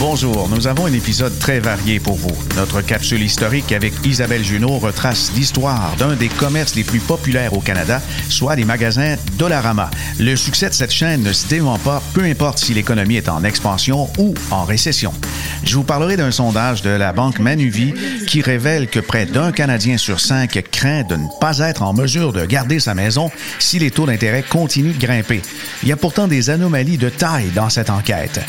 Bonjour, 0.00 0.48
nous 0.48 0.66
avons 0.66 0.86
un 0.86 0.92
épisode 0.92 1.38
très 1.38 1.60
varié 1.60 2.00
pour 2.00 2.16
vous. 2.16 2.36
Notre 2.56 2.80
capsule 2.80 3.22
historique 3.22 3.70
avec 3.70 3.94
Isabelle 4.04 4.44
Junot 4.44 4.78
retrace 4.78 5.30
l'histoire 5.36 5.94
d'un 5.96 6.16
des 6.16 6.28
commerces 6.28 6.74
les 6.74 6.82
plus 6.82 6.98
populaires 6.98 7.54
au 7.54 7.60
Canada, 7.60 8.02
soit 8.28 8.56
les 8.56 8.64
magasins 8.64 9.14
Dollarama. 9.38 9.90
Le 10.18 10.34
succès 10.34 10.68
de 10.68 10.74
cette 10.74 10.90
chaîne 10.90 11.22
ne 11.22 11.32
se 11.32 11.46
dément 11.46 11.78
pas, 11.78 12.02
peu 12.12 12.22
importe 12.24 12.58
si 12.58 12.74
l'économie 12.74 13.16
est 13.16 13.28
en 13.28 13.44
expansion 13.44 14.08
ou 14.18 14.34
en 14.50 14.64
récession. 14.64 15.14
Je 15.62 15.76
vous 15.76 15.84
parlerai 15.84 16.16
d'un 16.16 16.32
sondage 16.32 16.82
de 16.82 16.90
la 16.90 17.12
banque 17.12 17.38
Manuvie 17.38 17.94
qui 18.26 18.42
révèle 18.42 18.88
que 18.88 19.00
près 19.00 19.26
d'un 19.26 19.52
Canadien 19.52 19.96
sur 19.96 20.18
cinq 20.18 20.60
craint 20.72 21.04
de 21.04 21.14
ne 21.14 21.26
pas 21.40 21.60
être 21.60 21.82
en 21.82 21.94
mesure 21.94 22.32
de 22.32 22.44
garder 22.44 22.80
sa 22.80 22.94
maison 22.94 23.30
si 23.60 23.78
les 23.78 23.92
taux 23.92 24.06
d'intérêt 24.06 24.42
continuent 24.42 24.94
de 24.94 25.06
grimper. 25.06 25.40
Il 25.84 25.88
y 25.88 25.92
a 25.92 25.96
pourtant 25.96 26.26
des 26.26 26.50
anomalies 26.50 26.98
de 26.98 27.08
taille 27.08 27.50
dans 27.54 27.70
cette 27.70 27.90
enquête. 27.90 28.40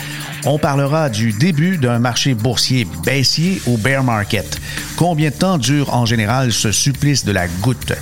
On 0.47 0.59
parlera 0.59 1.09
du 1.09 1.31
début 1.31 1.77
d'un 1.77 1.97
marché 1.97 2.35
boursier 2.35 2.85
baissier 3.03 3.61
au 3.65 3.77
bear 3.77 4.03
market. 4.03 4.61
Combien 4.95 5.31
de 5.31 5.35
temps 5.35 5.57
dure 5.57 5.93
en 5.93 6.05
général 6.05 6.51
ce 6.51 6.71
supplice 6.71 7.25
de 7.25 7.31
la 7.31 7.47
goutte? 7.47 7.93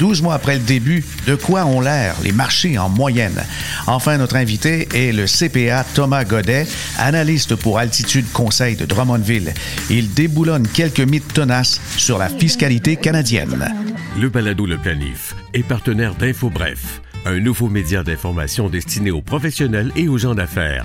12 0.00 0.22
mois 0.22 0.34
après 0.34 0.56
le 0.56 0.62
début, 0.62 1.04
de 1.26 1.36
quoi 1.36 1.64
ont 1.64 1.80
l'air 1.80 2.16
les 2.22 2.32
marchés 2.32 2.76
en 2.76 2.88
moyenne? 2.88 3.42
Enfin, 3.86 4.18
notre 4.18 4.36
invité 4.36 4.88
est 4.94 5.12
le 5.12 5.26
CPA 5.26 5.84
Thomas 5.94 6.24
Godet, 6.24 6.66
analyste 6.98 7.54
pour 7.54 7.78
Altitude 7.78 8.26
Conseil 8.32 8.76
de 8.76 8.84
Drummondville. 8.84 9.54
Il 9.88 10.12
déboulonne 10.12 10.66
quelques 10.68 11.00
mythes 11.00 11.32
tenaces 11.32 11.80
sur 11.96 12.18
la 12.18 12.28
fiscalité 12.28 12.96
canadienne. 12.96 13.72
Le 14.18 14.28
balado 14.28 14.66
Le 14.66 14.76
Planif 14.76 15.34
est 15.54 15.62
partenaire 15.62 16.14
d'InfoBref, 16.16 17.00
un 17.24 17.38
nouveau 17.38 17.68
média 17.68 18.02
d'information 18.02 18.68
destiné 18.68 19.10
aux 19.10 19.22
professionnels 19.22 19.92
et 19.96 20.08
aux 20.08 20.18
gens 20.18 20.34
d'affaires. 20.34 20.84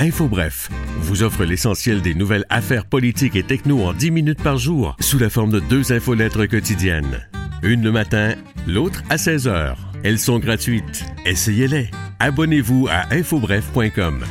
InfoBref 0.00 0.70
vous 0.96 1.22
offre 1.22 1.44
l'essentiel 1.44 2.00
des 2.00 2.14
nouvelles 2.14 2.46
affaires 2.48 2.86
politiques 2.86 3.36
et 3.36 3.42
techno 3.42 3.84
en 3.84 3.92
10 3.92 4.10
minutes 4.10 4.42
par 4.42 4.56
jour 4.56 4.96
sous 4.98 5.18
la 5.18 5.28
forme 5.28 5.50
de 5.50 5.60
deux 5.60 5.92
infolettres 5.92 6.48
quotidiennes. 6.48 7.28
Une 7.62 7.82
le 7.82 7.92
matin, 7.92 8.34
l'autre 8.66 9.02
à 9.10 9.18
16 9.18 9.46
heures. 9.46 9.76
Elles 10.02 10.18
sont 10.18 10.38
gratuites. 10.38 11.04
Essayez-les. 11.26 11.90
Abonnez-vous 12.18 12.88
à 12.90 13.14
infobref.com. 13.14 14.24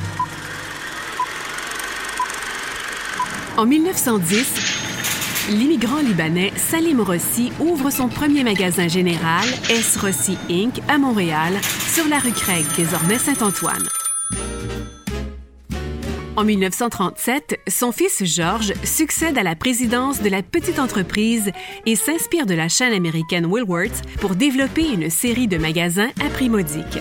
En 3.56 3.66
1910, 3.68 5.52
l'immigrant 5.52 6.00
libanais 6.00 6.52
Salim 6.56 7.02
Rossi 7.02 7.52
ouvre 7.60 7.92
son 7.92 8.08
premier 8.08 8.44
magasin 8.44 8.88
général, 8.88 9.48
S. 9.70 9.98
Rossi 9.98 10.36
Inc., 10.50 10.82
à 10.88 10.98
Montréal, 10.98 11.54
sur 11.94 12.08
la 12.08 12.18
rue 12.18 12.32
Craig, 12.32 12.66
désormais 12.76 13.20
Saint-Antoine. 13.20 13.88
En 16.40 16.46
1937, 16.46 17.60
son 17.68 17.92
fils 17.92 18.24
George 18.24 18.72
succède 18.86 19.38
à 19.38 19.44
la 19.44 19.58
présidence 19.58 20.22
de 20.22 20.30
la 20.30 20.42
petite 20.42 20.80
entreprise 20.80 21.52
et 21.86 21.98
s'inspire 21.98 22.46
de 22.46 22.54
la 22.54 22.70
chaîne 22.70 22.94
américaine 22.94 23.46
Woolworth 23.46 24.04
pour 24.22 24.36
développer 24.36 24.88
une 24.90 25.10
série 25.10 25.50
de 25.50 25.58
magasins 25.58 26.12
à 26.26 26.30
prix 26.30 26.48
modique. 26.48 26.98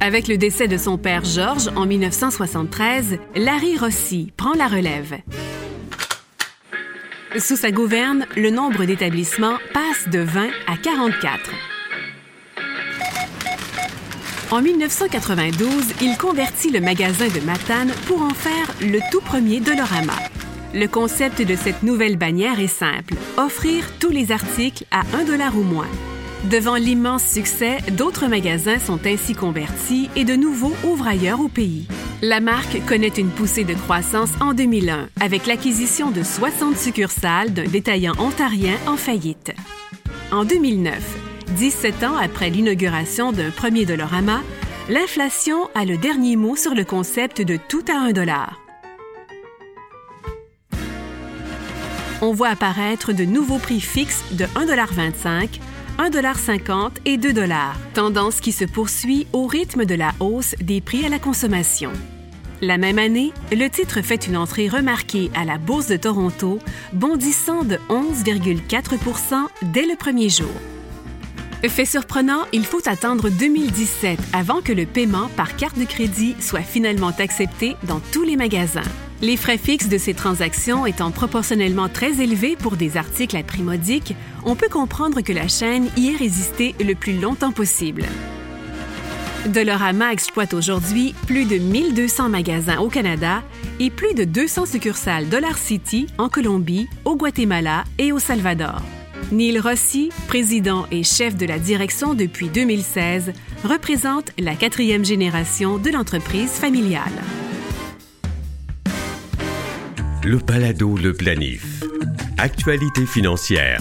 Avec 0.00 0.28
le 0.28 0.36
décès 0.36 0.68
de 0.68 0.76
son 0.76 0.98
père 0.98 1.24
George 1.24 1.70
en 1.74 1.86
1973, 1.86 3.16
Larry 3.34 3.78
Rossi 3.78 4.30
prend 4.36 4.52
la 4.52 4.66
relève. 4.66 5.22
Sous 7.38 7.56
sa 7.56 7.70
gouverne, 7.70 8.26
le 8.36 8.50
nombre 8.50 8.84
d'établissements 8.84 9.56
passe 9.72 10.06
de 10.10 10.18
20 10.18 10.50
à 10.66 10.76
44. 10.76 11.69
En 14.50 14.62
1992, 14.62 15.94
il 16.02 16.16
convertit 16.18 16.70
le 16.70 16.80
magasin 16.80 17.28
de 17.28 17.38
Matane 17.46 17.92
pour 18.06 18.22
en 18.22 18.34
faire 18.34 18.74
le 18.80 18.98
tout 19.12 19.20
premier 19.20 19.60
Dolorama. 19.60 20.16
Le 20.74 20.88
concept 20.88 21.40
de 21.40 21.54
cette 21.54 21.84
nouvelle 21.84 22.16
bannière 22.16 22.58
est 22.58 22.66
simple, 22.66 23.14
offrir 23.36 23.84
tous 24.00 24.10
les 24.10 24.32
articles 24.32 24.84
à 24.90 25.02
1 25.16 25.24
dollar 25.24 25.56
ou 25.56 25.62
moins. 25.62 25.86
Devant 26.50 26.74
l'immense 26.74 27.22
succès, 27.22 27.78
d'autres 27.92 28.26
magasins 28.26 28.80
sont 28.80 28.98
ainsi 29.06 29.34
convertis 29.34 30.10
et 30.16 30.24
de 30.24 30.34
nouveaux 30.34 30.74
ouvrent 30.84 31.06
ailleurs 31.06 31.40
au 31.40 31.48
pays. 31.48 31.86
La 32.20 32.40
marque 32.40 32.84
connaît 32.86 33.06
une 33.06 33.30
poussée 33.30 33.64
de 33.64 33.74
croissance 33.74 34.30
en 34.40 34.52
2001 34.52 35.10
avec 35.20 35.46
l'acquisition 35.46 36.10
de 36.10 36.24
60 36.24 36.76
succursales 36.76 37.52
d'un 37.52 37.68
détaillant 37.68 38.14
ontarien 38.18 38.74
en 38.88 38.96
faillite. 38.96 39.52
En 40.32 40.44
2009, 40.44 41.19
17 41.56 42.04
ans 42.04 42.16
après 42.16 42.48
l'inauguration 42.48 43.32
d'un 43.32 43.50
premier 43.50 43.84
Dolorama, 43.84 44.40
l'inflation 44.88 45.68
a 45.74 45.84
le 45.84 45.96
dernier 45.96 46.36
mot 46.36 46.54
sur 46.54 46.74
le 46.74 46.84
concept 46.84 47.42
de 47.42 47.58
tout 47.68 47.84
à 47.90 47.98
1 47.98 48.12
dollar. 48.12 48.60
On 52.22 52.32
voit 52.32 52.48
apparaître 52.48 53.12
de 53.12 53.24
nouveaux 53.24 53.58
prix 53.58 53.80
fixes 53.80 54.22
de 54.32 54.44
1,25 54.44 55.60
1,50 55.98 56.92
et 57.04 57.18
2 57.18 57.34
tendance 57.94 58.40
qui 58.40 58.52
se 58.52 58.64
poursuit 58.64 59.26
au 59.32 59.46
rythme 59.46 59.84
de 59.84 59.94
la 59.94 60.12
hausse 60.20 60.54
des 60.60 60.80
prix 60.80 61.04
à 61.04 61.08
la 61.08 61.18
consommation. 61.18 61.90
La 62.62 62.78
même 62.78 62.98
année, 62.98 63.32
le 63.52 63.68
titre 63.68 64.02
fait 64.02 64.26
une 64.26 64.36
entrée 64.36 64.68
remarquée 64.68 65.30
à 65.34 65.44
la 65.44 65.58
Bourse 65.58 65.88
de 65.88 65.96
Toronto, 65.96 66.58
bondissant 66.92 67.64
de 67.64 67.76
11,4% 67.88 69.46
dès 69.72 69.86
le 69.86 69.96
premier 69.96 70.28
jour. 70.28 70.50
Fait 71.68 71.84
surprenant, 71.84 72.46
il 72.52 72.64
faut 72.64 72.88
attendre 72.88 73.28
2017 73.28 74.18
avant 74.32 74.62
que 74.62 74.72
le 74.72 74.86
paiement 74.86 75.28
par 75.36 75.56
carte 75.56 75.78
de 75.78 75.84
crédit 75.84 76.34
soit 76.40 76.62
finalement 76.62 77.12
accepté 77.18 77.76
dans 77.84 78.00
tous 78.12 78.22
les 78.22 78.36
magasins. 78.36 78.80
Les 79.20 79.36
frais 79.36 79.58
fixes 79.58 79.88
de 79.88 79.98
ces 79.98 80.14
transactions 80.14 80.86
étant 80.86 81.10
proportionnellement 81.10 81.90
très 81.90 82.22
élevés 82.22 82.56
pour 82.56 82.76
des 82.76 82.96
articles 82.96 83.36
à 83.36 83.42
prix 83.42 83.62
modique, 83.62 84.14
on 84.44 84.56
peut 84.56 84.70
comprendre 84.70 85.20
que 85.20 85.32
la 85.32 85.46
chaîne 85.46 85.90
y 85.98 86.08
ait 86.08 86.16
résisté 86.16 86.74
le 86.80 86.94
plus 86.94 87.20
longtemps 87.20 87.52
possible. 87.52 88.06
Dolorama 89.46 90.12
exploite 90.12 90.54
aujourd'hui 90.54 91.14
plus 91.26 91.44
de 91.44 91.56
1200 91.56 92.30
magasins 92.30 92.78
au 92.78 92.88
Canada 92.88 93.42
et 93.78 93.90
plus 93.90 94.14
de 94.14 94.24
200 94.24 94.66
succursales 94.66 95.28
Dollar 95.28 95.58
City 95.58 96.06
en 96.16 96.28
Colombie, 96.30 96.88
au 97.04 97.16
Guatemala 97.16 97.84
et 97.98 98.12
au 98.12 98.18
Salvador. 98.18 98.80
Neil 99.32 99.60
Rossi, 99.60 100.10
président 100.26 100.86
et 100.90 101.04
chef 101.04 101.36
de 101.36 101.46
la 101.46 101.58
direction 101.58 102.14
depuis 102.14 102.48
2016, 102.48 103.32
représente 103.64 104.30
la 104.38 104.54
quatrième 104.54 105.04
génération 105.04 105.78
de 105.78 105.90
l'entreprise 105.90 106.50
familiale. 106.50 107.12
Le 110.24 110.38
Palado 110.38 110.96
Le 110.96 111.12
Planif. 111.12 111.82
Actualité 112.38 113.06
financière. 113.06 113.80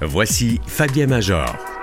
Voici 0.00 0.60
Fabien 0.66 1.06
Major. 1.06 1.73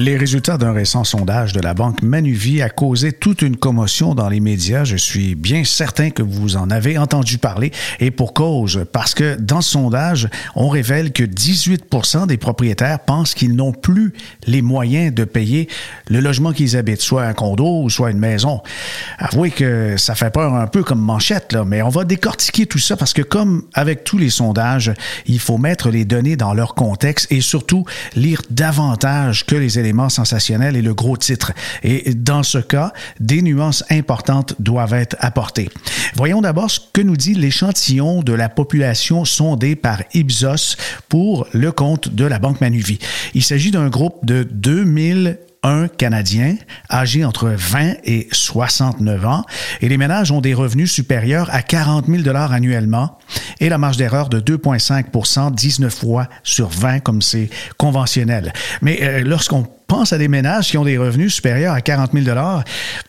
Les 0.00 0.16
résultats 0.16 0.56
d'un 0.56 0.72
récent 0.72 1.04
sondage 1.04 1.52
de 1.52 1.60
la 1.60 1.74
banque 1.74 2.00
Manuvie 2.00 2.62
a 2.62 2.70
causé 2.70 3.12
toute 3.12 3.42
une 3.42 3.58
commotion 3.58 4.14
dans 4.14 4.30
les 4.30 4.40
médias. 4.40 4.82
Je 4.82 4.96
suis 4.96 5.34
bien 5.34 5.62
certain 5.62 6.08
que 6.08 6.22
vous 6.22 6.56
en 6.56 6.70
avez 6.70 6.96
entendu 6.96 7.36
parler 7.36 7.70
et 7.98 8.10
pour 8.10 8.32
cause, 8.32 8.86
parce 8.94 9.12
que 9.12 9.36
dans 9.38 9.60
ce 9.60 9.72
sondage, 9.72 10.30
on 10.54 10.70
révèle 10.70 11.12
que 11.12 11.22
18 11.22 11.84
des 12.28 12.38
propriétaires 12.38 13.00
pensent 13.00 13.34
qu'ils 13.34 13.54
n'ont 13.54 13.72
plus 13.72 14.14
les 14.46 14.62
moyens 14.62 15.14
de 15.14 15.24
payer 15.24 15.68
le 16.08 16.20
logement 16.20 16.54
qu'ils 16.54 16.78
habitent, 16.78 17.02
soit 17.02 17.24
un 17.24 17.34
condo 17.34 17.82
ou 17.82 17.90
soit 17.90 18.10
une 18.10 18.18
maison. 18.18 18.62
Avouez 19.18 19.50
que 19.50 19.98
ça 19.98 20.14
fait 20.14 20.30
peur 20.30 20.54
un 20.54 20.66
peu 20.66 20.82
comme 20.82 21.02
manchette, 21.02 21.52
là, 21.52 21.66
mais 21.66 21.82
on 21.82 21.90
va 21.90 22.04
décortiquer 22.04 22.64
tout 22.64 22.78
ça 22.78 22.96
parce 22.96 23.12
que 23.12 23.20
comme 23.20 23.64
avec 23.74 24.04
tous 24.04 24.16
les 24.16 24.30
sondages, 24.30 24.94
il 25.26 25.40
faut 25.40 25.58
mettre 25.58 25.90
les 25.90 26.06
données 26.06 26.36
dans 26.36 26.54
leur 26.54 26.74
contexte 26.74 27.30
et 27.30 27.42
surtout 27.42 27.84
lire 28.16 28.40
davantage 28.48 29.44
que 29.44 29.56
les 29.56 29.78
éléments 29.78 29.89
sensationnels 30.08 30.76
et 30.76 30.82
le 30.82 30.94
gros 30.94 31.16
titre. 31.16 31.52
Et 31.82 32.14
dans 32.14 32.42
ce 32.42 32.58
cas, 32.58 32.92
des 33.18 33.42
nuances 33.42 33.84
importantes 33.90 34.54
doivent 34.58 34.94
être 34.94 35.16
apportées. 35.20 35.70
Voyons 36.14 36.40
d'abord 36.40 36.70
ce 36.70 36.80
que 36.92 37.00
nous 37.00 37.16
dit 37.16 37.34
l'échantillon 37.34 38.22
de 38.22 38.32
la 38.32 38.48
population 38.48 39.24
sondée 39.24 39.76
par 39.76 40.02
Ipsos 40.14 40.76
pour 41.08 41.46
le 41.52 41.72
compte 41.72 42.14
de 42.14 42.24
la 42.24 42.38
Banque 42.38 42.60
Manuvie. 42.60 42.98
Il 43.34 43.44
s'agit 43.44 43.70
d'un 43.70 43.88
groupe 43.88 44.24
de 44.24 44.42
2000 44.42 45.38
un 45.62 45.88
Canadien 45.88 46.56
âgé 46.90 47.24
entre 47.24 47.48
20 47.50 47.96
et 48.04 48.28
69 48.32 49.26
ans 49.26 49.44
et 49.80 49.88
les 49.88 49.98
ménages 49.98 50.30
ont 50.32 50.40
des 50.40 50.54
revenus 50.54 50.90
supérieurs 50.90 51.48
à 51.52 51.62
40 51.62 52.06
000 52.06 52.22
dollars 52.22 52.52
annuellement 52.52 53.18
et 53.60 53.68
la 53.68 53.76
marge 53.78 53.96
d'erreur 53.96 54.28
de 54.28 54.40
2,5% 54.40 55.54
19 55.54 55.94
fois 55.94 56.28
sur 56.42 56.68
20 56.68 57.00
comme 57.00 57.20
c'est 57.20 57.50
conventionnel. 57.76 58.52
Mais 58.80 59.00
euh, 59.02 59.20
lorsqu'on 59.20 59.66
pense 59.90 60.12
à 60.12 60.18
des 60.18 60.28
ménages 60.28 60.68
qui 60.68 60.78
ont 60.78 60.84
des 60.84 60.96
revenus 60.96 61.34
supérieurs 61.34 61.74
à 61.74 61.80
40 61.80 62.12
000 62.12 62.24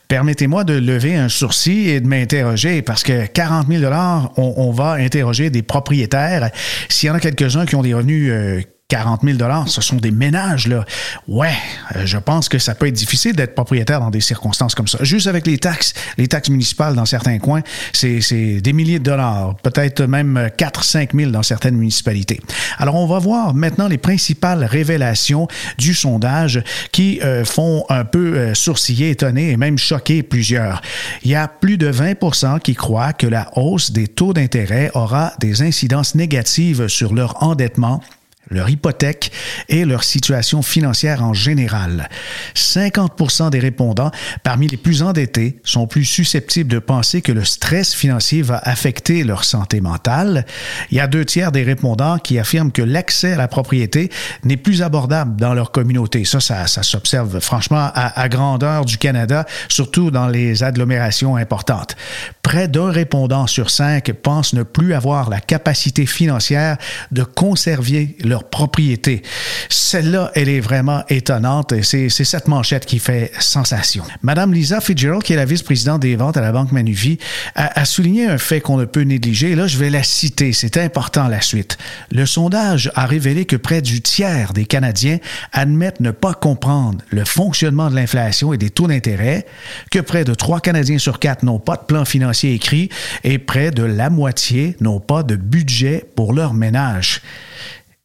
permettez-moi 0.08 0.64
de 0.64 0.74
lever 0.74 1.14
un 1.14 1.28
sourcil 1.28 1.88
et 1.88 2.00
de 2.00 2.08
m'interroger 2.08 2.82
parce 2.82 3.04
que 3.04 3.26
40 3.26 3.68
000 3.68 3.92
on, 4.36 4.54
on 4.56 4.72
va 4.72 4.94
interroger 4.94 5.48
des 5.48 5.62
propriétaires. 5.62 6.50
S'il 6.88 7.06
y 7.06 7.10
en 7.10 7.14
a 7.14 7.20
quelques-uns 7.20 7.66
qui 7.66 7.76
ont 7.76 7.82
des 7.82 7.94
revenus 7.94 8.28
euh, 8.32 8.62
40 8.92 9.22
000 9.24 9.38
ce 9.68 9.80
sont 9.80 9.96
des 9.96 10.10
ménages, 10.10 10.68
là. 10.68 10.84
Ouais, 11.26 11.54
euh, 11.96 12.04
je 12.04 12.18
pense 12.18 12.50
que 12.50 12.58
ça 12.58 12.74
peut 12.74 12.88
être 12.88 12.94
difficile 12.94 13.34
d'être 13.34 13.54
propriétaire 13.54 14.00
dans 14.00 14.10
des 14.10 14.20
circonstances 14.20 14.74
comme 14.74 14.86
ça. 14.86 14.98
Juste 15.00 15.28
avec 15.28 15.46
les 15.46 15.56
taxes, 15.56 15.94
les 16.18 16.28
taxes 16.28 16.50
municipales 16.50 16.94
dans 16.94 17.06
certains 17.06 17.38
coins, 17.38 17.62
c'est 17.94 18.20
des 18.60 18.72
milliers 18.74 18.98
de 18.98 19.04
dollars, 19.04 19.56
peut-être 19.62 20.02
même 20.02 20.50
4 20.58 20.84
5 20.84 21.14
000 21.14 21.30
dans 21.30 21.42
certaines 21.42 21.76
municipalités. 21.76 22.38
Alors, 22.76 22.96
on 22.96 23.06
va 23.06 23.18
voir 23.18 23.54
maintenant 23.54 23.88
les 23.88 23.96
principales 23.96 24.62
révélations 24.62 25.48
du 25.78 25.94
sondage 25.94 26.62
qui 26.92 27.18
euh, 27.22 27.46
font 27.46 27.86
un 27.88 28.04
peu 28.04 28.36
euh, 28.36 28.54
sourciller, 28.54 29.08
étonner 29.08 29.52
et 29.52 29.56
même 29.56 29.78
choquer 29.78 30.22
plusieurs. 30.22 30.82
Il 31.24 31.30
y 31.30 31.34
a 31.34 31.48
plus 31.48 31.78
de 31.78 31.86
20 31.86 32.58
qui 32.62 32.74
croient 32.74 33.14
que 33.14 33.26
la 33.26 33.48
hausse 33.56 33.90
des 33.90 34.06
taux 34.06 34.34
d'intérêt 34.34 34.90
aura 34.92 35.32
des 35.40 35.62
incidences 35.62 36.14
négatives 36.14 36.88
sur 36.88 37.14
leur 37.14 37.42
endettement 37.42 38.02
leur 38.50 38.68
hypothèque 38.68 39.32
et 39.68 39.84
leur 39.84 40.04
situation 40.04 40.62
financière 40.62 41.22
en 41.22 41.34
général. 41.34 42.08
50 42.54 43.50
des 43.50 43.60
répondants 43.60 44.10
parmi 44.42 44.66
les 44.68 44.76
plus 44.76 45.02
endettés 45.02 45.60
sont 45.64 45.86
plus 45.86 46.04
susceptibles 46.04 46.70
de 46.70 46.78
penser 46.78 47.22
que 47.22 47.32
le 47.32 47.44
stress 47.44 47.94
financier 47.94 48.42
va 48.42 48.58
affecter 48.58 49.24
leur 49.24 49.44
santé 49.44 49.80
mentale. 49.80 50.44
Il 50.90 50.96
y 50.96 51.00
a 51.00 51.06
deux 51.06 51.24
tiers 51.24 51.52
des 51.52 51.62
répondants 51.62 52.18
qui 52.18 52.38
affirment 52.38 52.72
que 52.72 52.82
l'accès 52.82 53.32
à 53.32 53.36
la 53.36 53.48
propriété 53.48 54.10
n'est 54.44 54.56
plus 54.56 54.82
abordable 54.82 55.40
dans 55.40 55.54
leur 55.54 55.70
communauté. 55.70 56.24
Ça, 56.24 56.40
ça, 56.40 56.66
s'observe 56.82 57.40
franchement 57.40 57.90
à, 57.94 58.20
à 58.20 58.28
grandeur 58.28 58.84
du 58.84 58.98
Canada, 58.98 59.46
surtout 59.68 60.10
dans 60.10 60.28
les 60.28 60.62
agglomérations 60.62 61.36
importantes. 61.36 61.96
Près 62.42 62.68
d'un 62.68 62.90
répondant 62.90 63.46
sur 63.46 63.70
cinq 63.70 64.12
pense 64.12 64.52
ne 64.52 64.62
plus 64.62 64.94
avoir 64.94 65.30
la 65.30 65.40
capacité 65.40 66.06
financière 66.06 66.76
de 67.10 67.22
conserver 67.22 68.16
leur 68.32 68.44
propriété. 68.44 69.22
Celle-là, 69.68 70.32
elle 70.34 70.48
est 70.48 70.60
vraiment 70.60 71.04
étonnante 71.08 71.72
et 71.72 71.82
c'est 71.82 72.08
cette 72.08 72.48
manchette 72.48 72.86
qui 72.86 72.98
fait 72.98 73.30
sensation. 73.38 74.04
Madame 74.22 74.52
Lisa 74.54 74.80
Fitzgerald, 74.80 75.22
qui 75.22 75.34
est 75.34 75.36
la 75.36 75.44
vice-présidente 75.44 76.00
des 76.00 76.16
ventes 76.16 76.36
à 76.36 76.40
la 76.40 76.50
Banque 76.50 76.72
Manuvie, 76.72 77.18
a, 77.54 77.80
a 77.80 77.84
souligné 77.84 78.26
un 78.26 78.38
fait 78.38 78.60
qu'on 78.60 78.78
ne 78.78 78.86
peut 78.86 79.02
négliger. 79.02 79.54
là, 79.54 79.66
je 79.66 79.76
vais 79.76 79.90
la 79.90 80.02
citer. 80.02 80.52
C'est 80.52 80.78
important 80.78 81.28
la 81.28 81.42
suite. 81.42 81.76
Le 82.10 82.24
sondage 82.24 82.90
a 82.94 83.06
révélé 83.06 83.44
que 83.44 83.56
près 83.56 83.82
du 83.82 84.00
tiers 84.00 84.52
des 84.54 84.64
Canadiens 84.64 85.18
admettent 85.52 86.00
ne 86.00 86.10
pas 86.10 86.32
comprendre 86.32 87.04
le 87.10 87.24
fonctionnement 87.24 87.90
de 87.90 87.94
l'inflation 87.94 88.52
et 88.52 88.58
des 88.58 88.70
taux 88.70 88.86
d'intérêt, 88.86 89.44
que 89.90 89.98
près 89.98 90.24
de 90.24 90.34
trois 90.34 90.60
Canadiens 90.60 90.98
sur 90.98 91.18
quatre 91.18 91.42
n'ont 91.42 91.58
pas 91.58 91.76
de 91.76 91.84
plan 91.84 92.06
financier 92.06 92.54
écrit 92.54 92.88
et 93.24 93.38
près 93.38 93.70
de 93.70 93.82
la 93.82 94.08
moitié 94.08 94.76
n'ont 94.80 95.00
pas 95.00 95.22
de 95.22 95.36
budget 95.36 96.04
pour 96.16 96.32
leur 96.32 96.54
ménage. 96.54 97.20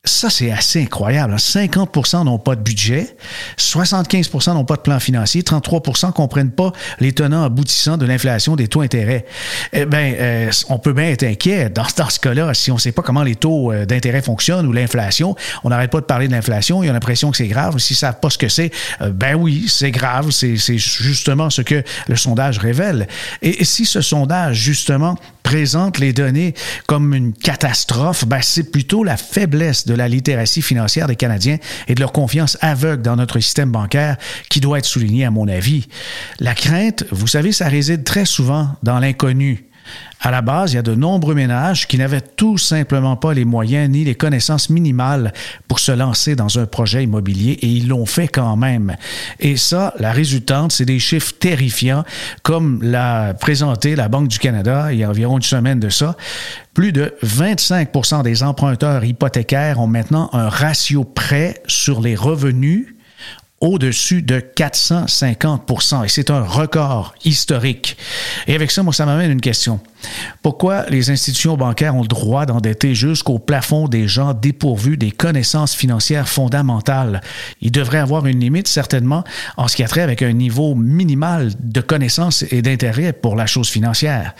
Ça, 0.07 0.29
c'est 0.29 0.51
assez 0.51 0.81
incroyable. 0.81 1.35
50% 1.35 2.15
hein. 2.15 2.23
n'ont 2.23 2.39
pas 2.39 2.55
de 2.55 2.61
budget, 2.61 3.15
75% 3.57 4.53
n'ont 4.53 4.65
pas 4.65 4.77
de 4.77 4.81
plan 4.81 4.99
financier, 4.99 5.43
33 5.43 5.81
ne 6.07 6.11
comprennent 6.11 6.51
pas 6.51 6.71
les 6.99 7.11
tenants 7.11 7.43
aboutissants 7.43 7.97
de 7.97 8.05
l'inflation 8.05 8.55
des 8.55 8.67
taux 8.67 8.81
d'intérêt. 8.81 9.25
Eh 9.73 9.85
bien, 9.85 10.13
euh, 10.17 10.51
on 10.69 10.79
peut 10.79 10.93
bien 10.93 11.05
être 11.05 11.23
inquiet 11.23 11.69
dans, 11.69 11.83
ce 11.87 12.19
cas-là 12.19 12.53
si 12.53 12.71
on 12.71 12.75
ne 12.75 12.79
sait 12.79 12.93
pas 12.93 13.01
comment 13.01 13.23
les 13.23 13.35
taux 13.35 13.71
euh, 13.71 13.85
d'intérêt 13.85 14.21
fonctionnent 14.21 14.65
ou 14.65 14.71
l'inflation. 14.71 15.35
On 15.63 15.69
n'arrête 15.69 15.91
pas 15.91 15.99
de 15.99 16.05
parler 16.05 16.27
de 16.27 16.33
l'inflation, 16.33 16.83
ils 16.83 16.89
ont 16.89 16.93
l'impression 16.93 17.31
que 17.31 17.37
c'est 17.37 17.47
grave. 17.47 17.77
S'ils 17.77 17.95
ne 17.95 17.99
savent 17.99 18.19
pas 18.19 18.29
ce 18.29 18.37
que 18.37 18.47
c'est, 18.49 18.71
euh, 19.01 19.11
ben 19.11 19.35
oui, 19.35 19.65
c'est 19.67 19.91
grave. 19.91 20.31
C'est 20.31 20.55
justement 20.77 21.49
ce 21.49 21.61
que 21.61 21.83
le 22.07 22.15
sondage 22.15 22.59
révèle. 22.59 23.07
Et, 23.41 23.61
et 23.61 23.65
si 23.65 23.85
ce 23.85 24.01
sondage, 24.01 24.57
justement, 24.57 25.17
présente 25.47 25.99
les 25.99 26.11
données 26.11 26.53
comme 26.87 27.13
une 27.13 27.31
catastrophe, 27.31 28.25
ben 28.25 28.41
c'est 28.41 28.69
plutôt 28.69 29.05
la 29.05 29.15
faiblesse 29.15 29.85
de 29.85 29.93
la 29.97 30.07
littératie 30.07 30.61
financière 30.61 31.07
des 31.07 31.15
Canadiens 31.15 31.57
et 31.87 31.95
de 31.95 31.99
leur 31.99 32.11
confiance 32.11 32.57
aveugle 32.61 33.01
dans 33.01 33.15
notre 33.15 33.39
système 33.39 33.71
bancaire 33.71 34.17
qui 34.49 34.59
doit 34.59 34.79
être 34.79 34.85
soulignée 34.85 35.25
à 35.25 35.31
mon 35.31 35.47
avis. 35.47 35.87
La 36.39 36.55
crainte, 36.55 37.05
vous 37.11 37.27
savez, 37.27 37.51
ça 37.51 37.67
réside 37.67 38.03
très 38.03 38.25
souvent 38.25 38.69
dans 38.83 38.99
l'inconnu. 38.99 39.66
À 40.19 40.31
la 40.31 40.41
base, 40.41 40.73
il 40.73 40.75
y 40.75 40.79
a 40.79 40.83
de 40.83 40.95
nombreux 40.95 41.35
ménages 41.35 41.87
qui 41.87 41.97
n'avaient 41.97 42.21
tout 42.21 42.57
simplement 42.57 43.15
pas 43.15 43.33
les 43.33 43.45
moyens 43.45 43.89
ni 43.89 44.03
les 44.03 44.15
connaissances 44.15 44.69
minimales 44.69 45.31
pour 45.67 45.79
se 45.79 45.91
lancer 45.91 46.35
dans 46.35 46.57
un 46.57 46.65
projet 46.65 47.03
immobilier 47.03 47.51
et 47.61 47.67
ils 47.67 47.87
l'ont 47.87 48.05
fait 48.05 48.27
quand 48.27 48.55
même. 48.55 48.95
Et 49.39 49.57
ça, 49.57 49.93
la 49.99 50.11
résultante, 50.11 50.71
c'est 50.71 50.85
des 50.85 50.99
chiffres 50.99 51.33
terrifiants, 51.39 52.03
comme 52.41 52.81
l'a 52.81 53.35
présenté 53.35 53.95
la 53.95 54.09
Banque 54.09 54.27
du 54.27 54.39
Canada 54.39 54.87
il 54.91 54.99
y 54.99 55.03
a 55.03 55.09
environ 55.09 55.37
une 55.37 55.43
semaine 55.43 55.79
de 55.79 55.89
ça. 55.89 56.15
Plus 56.73 56.91
de 56.91 57.13
25% 57.23 58.23
des 58.23 58.43
emprunteurs 58.43 59.03
hypothécaires 59.03 59.79
ont 59.79 59.87
maintenant 59.87 60.29
un 60.33 60.49
ratio 60.49 61.03
prêt 61.03 61.61
sur 61.67 62.01
les 62.01 62.15
revenus 62.15 62.96
au-dessus 63.59 64.21
de 64.21 64.39
450% 64.39 66.05
et 66.05 66.09
c'est 66.09 66.29
un 66.29 66.41
record 66.41 67.15
historique. 67.25 67.97
Et 68.45 68.53
avec 68.53 68.69
ça, 68.69 68.83
moi, 68.83 68.93
ça 68.93 69.05
m'amène 69.05 69.31
une 69.31 69.41
question. 69.41 69.79
Pourquoi 70.43 70.85
les 70.89 71.09
institutions 71.09 71.57
bancaires 71.57 71.95
ont 71.95 72.03
le 72.03 72.07
droit 72.07 72.45
d'endetter 72.45 72.93
jusqu'au 72.93 73.39
plafond 73.39 73.87
des 73.87 74.07
gens 74.07 74.33
dépourvus 74.33 74.97
des 74.97 75.11
connaissances 75.11 75.75
financières 75.75 76.29
fondamentales? 76.29 77.21
Il 77.61 77.71
devrait 77.71 77.97
avoir 77.97 78.27
une 78.27 78.39
limite, 78.39 78.67
certainement, 78.67 79.23
en 79.57 79.67
ce 79.67 79.75
qui 79.75 79.83
a 79.83 79.87
trait 79.87 80.01
avec 80.01 80.21
un 80.21 80.33
niveau 80.33 80.75
minimal 80.75 81.51
de 81.59 81.81
connaissances 81.81 82.45
et 82.51 82.61
d'intérêt 82.61 83.11
pour 83.11 83.35
la 83.35 83.47
chose 83.47 83.69
financière. 83.69 84.35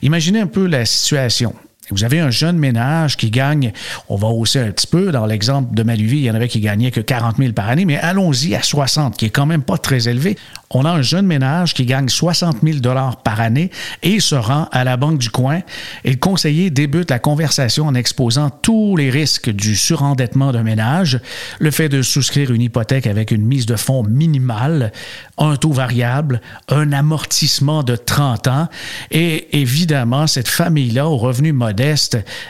Imaginez 0.00 0.40
un 0.40 0.46
peu 0.46 0.66
la 0.66 0.86
situation. 0.86 1.54
Vous 1.92 2.04
avez 2.04 2.20
un 2.20 2.30
jeune 2.30 2.58
ménage 2.58 3.16
qui 3.16 3.30
gagne, 3.30 3.72
on 4.08 4.16
va 4.16 4.28
hausser 4.28 4.60
un 4.60 4.70
petit 4.70 4.86
peu, 4.86 5.12
dans 5.12 5.26
l'exemple 5.26 5.74
de 5.74 5.82
Maluvie, 5.82 6.18
il 6.18 6.24
y 6.24 6.30
en 6.30 6.34
avait 6.34 6.48
qui 6.48 6.60
gagnaient 6.60 6.90
que 6.90 7.00
40 7.00 7.36
000 7.36 7.52
par 7.52 7.68
année, 7.68 7.84
mais 7.84 7.98
allons-y 7.98 8.54
à 8.54 8.62
60, 8.62 9.16
qui 9.16 9.26
est 9.26 9.30
quand 9.30 9.46
même 9.46 9.62
pas 9.62 9.78
très 9.78 10.08
élevé. 10.08 10.36
On 10.74 10.84
a 10.86 10.90
un 10.90 11.02
jeune 11.02 11.26
ménage 11.26 11.74
qui 11.74 11.84
gagne 11.84 12.08
60 12.08 12.58
000 12.62 12.78
dollars 12.78 13.16
par 13.18 13.40
année 13.40 13.70
et 14.02 14.20
se 14.20 14.34
rend 14.34 14.68
à 14.72 14.84
la 14.84 14.96
banque 14.96 15.18
du 15.18 15.28
coin. 15.28 15.60
Et 16.04 16.10
le 16.10 16.16
conseiller 16.16 16.70
débute 16.70 17.10
la 17.10 17.18
conversation 17.18 17.86
en 17.86 17.94
exposant 17.94 18.48
tous 18.48 18.96
les 18.96 19.10
risques 19.10 19.50
du 19.50 19.76
surendettement 19.76 20.50
d'un 20.52 20.62
ménage, 20.62 21.20
le 21.58 21.70
fait 21.70 21.90
de 21.90 22.00
souscrire 22.00 22.52
une 22.52 22.62
hypothèque 22.62 23.06
avec 23.06 23.30
une 23.32 23.44
mise 23.44 23.66
de 23.66 23.76
fonds 23.76 24.02
minimale, 24.02 24.92
un 25.36 25.56
taux 25.56 25.72
variable, 25.72 26.40
un 26.68 26.92
amortissement 26.92 27.82
de 27.82 27.96
30 27.96 28.48
ans. 28.48 28.68
Et 29.10 29.60
évidemment 29.60 30.26
cette 30.26 30.48
famille-là 30.48 31.06
au 31.06 31.18
revenu 31.18 31.52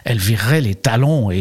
elle 0.04 0.18
virerait 0.18 0.60
les 0.60 0.74
talons 0.74 1.30
et, 1.30 1.36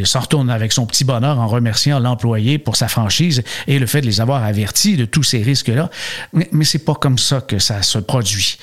et 0.00 0.04
s'en 0.04 0.20
retourne 0.20 0.50
avec 0.50 0.72
son 0.72 0.86
petit 0.86 1.04
bonheur 1.04 1.38
en 1.38 1.46
remerciant 1.46 1.98
l'employé 1.98 2.58
pour 2.58 2.76
sa 2.76 2.88
franchise 2.88 3.42
et 3.66 3.78
le 3.78 3.86
fait 3.86 4.00
de 4.00 4.06
les 4.06 4.20
avoir 4.20 4.44
avertis 4.44 4.96
de 4.96 5.04
tous 5.04 5.22
ces 5.22 5.42
risques-là. 5.42 5.90
Mais, 6.32 6.48
mais 6.52 6.64
c'est 6.64 6.84
pas 6.84 6.94
comme 6.94 7.18
ça 7.18 7.40
que 7.40 7.58
ça 7.58 7.82
se 7.82 7.98
produit. 7.98 8.58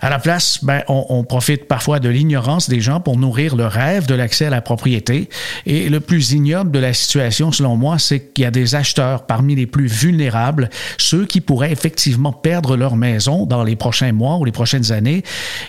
À 0.00 0.10
la 0.10 0.18
place, 0.18 0.60
ben, 0.62 0.82
on, 0.88 1.06
on 1.08 1.24
profite 1.24 1.66
parfois 1.66 2.00
de 2.00 2.08
l'ignorance 2.08 2.68
des 2.68 2.80
gens 2.80 3.00
pour 3.00 3.16
nourrir 3.16 3.56
le 3.56 3.66
rêve 3.66 4.06
de 4.06 4.14
l'accès 4.14 4.46
à 4.46 4.50
la 4.50 4.60
propriété. 4.60 5.28
Et 5.66 5.88
le 5.88 6.00
plus 6.00 6.32
ignoble 6.32 6.70
de 6.70 6.78
la 6.78 6.92
situation, 6.92 7.52
selon 7.52 7.76
moi, 7.76 7.98
c'est 7.98 8.20
qu'il 8.20 8.44
y 8.44 8.46
a 8.46 8.50
des 8.50 8.74
acheteurs 8.74 9.26
parmi 9.26 9.54
les 9.54 9.66
plus 9.66 9.86
vulnérables, 9.86 10.70
ceux 10.98 11.26
qui 11.26 11.40
pourraient 11.40 11.72
effectivement 11.72 12.32
perdre 12.32 12.76
leur 12.76 12.96
maison 12.96 13.46
dans 13.46 13.64
les 13.64 13.76
prochains 13.76 14.12
mois 14.12 14.36
ou 14.36 14.44
les 14.44 14.52
prochaines 14.52 14.92
années 14.92 15.22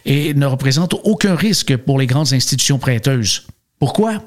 et 0.06 0.34
ne 0.34 0.46
représentent 0.46 0.96
aucun 1.04 1.36
risque 1.36 1.75
pour 1.78 2.00
les 2.00 2.08
grandes 2.08 2.34
institutions 2.34 2.38
prêteuses. 2.79 3.48
Pourquoi? 3.79 4.22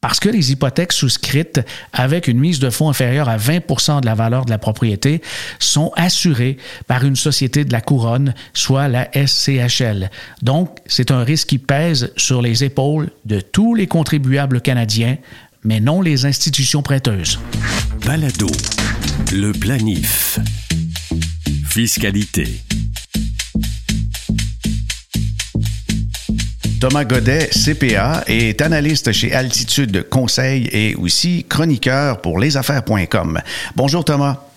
Parce 0.00 0.20
que 0.20 0.28
les 0.28 0.52
hypothèques 0.52 0.92
souscrites 0.92 1.60
avec 1.92 2.28
une 2.28 2.38
mise 2.38 2.60
de 2.60 2.70
fonds 2.70 2.88
inférieure 2.88 3.28
à 3.28 3.36
20% 3.36 4.00
de 4.00 4.06
la 4.06 4.14
valeur 4.14 4.44
de 4.44 4.50
la 4.50 4.58
propriété 4.58 5.20
sont 5.58 5.90
assurées 5.96 6.56
par 6.86 7.04
une 7.04 7.16
société 7.16 7.64
de 7.64 7.72
la 7.72 7.80
couronne, 7.80 8.32
soit 8.54 8.86
la 8.86 9.08
SCHL. 9.12 10.10
Donc, 10.40 10.78
c'est 10.86 11.10
un 11.10 11.24
risque 11.24 11.48
qui 11.48 11.58
pèse 11.58 12.12
sur 12.16 12.42
les 12.42 12.62
épaules 12.62 13.10
de 13.24 13.40
tous 13.40 13.74
les 13.74 13.88
contribuables 13.88 14.60
canadiens, 14.60 15.16
mais 15.64 15.80
non 15.80 16.00
les 16.00 16.26
institutions 16.26 16.82
prêteuses. 16.82 17.40
Balado, 18.06 18.50
le 19.32 19.50
planif. 19.50 20.38
Fiscalité. 21.66 22.62
Thomas 26.80 27.04
Godet, 27.04 27.50
CPA, 27.50 28.22
est 28.28 28.62
analyste 28.62 29.10
chez 29.12 29.32
Altitude 29.32 30.08
Conseil 30.08 30.68
et 30.70 30.94
aussi 30.94 31.44
chroniqueur 31.48 32.20
pour 32.20 32.38
lesaffaires.com. 32.38 33.40
Bonjour 33.74 34.04
Thomas. 34.04 34.47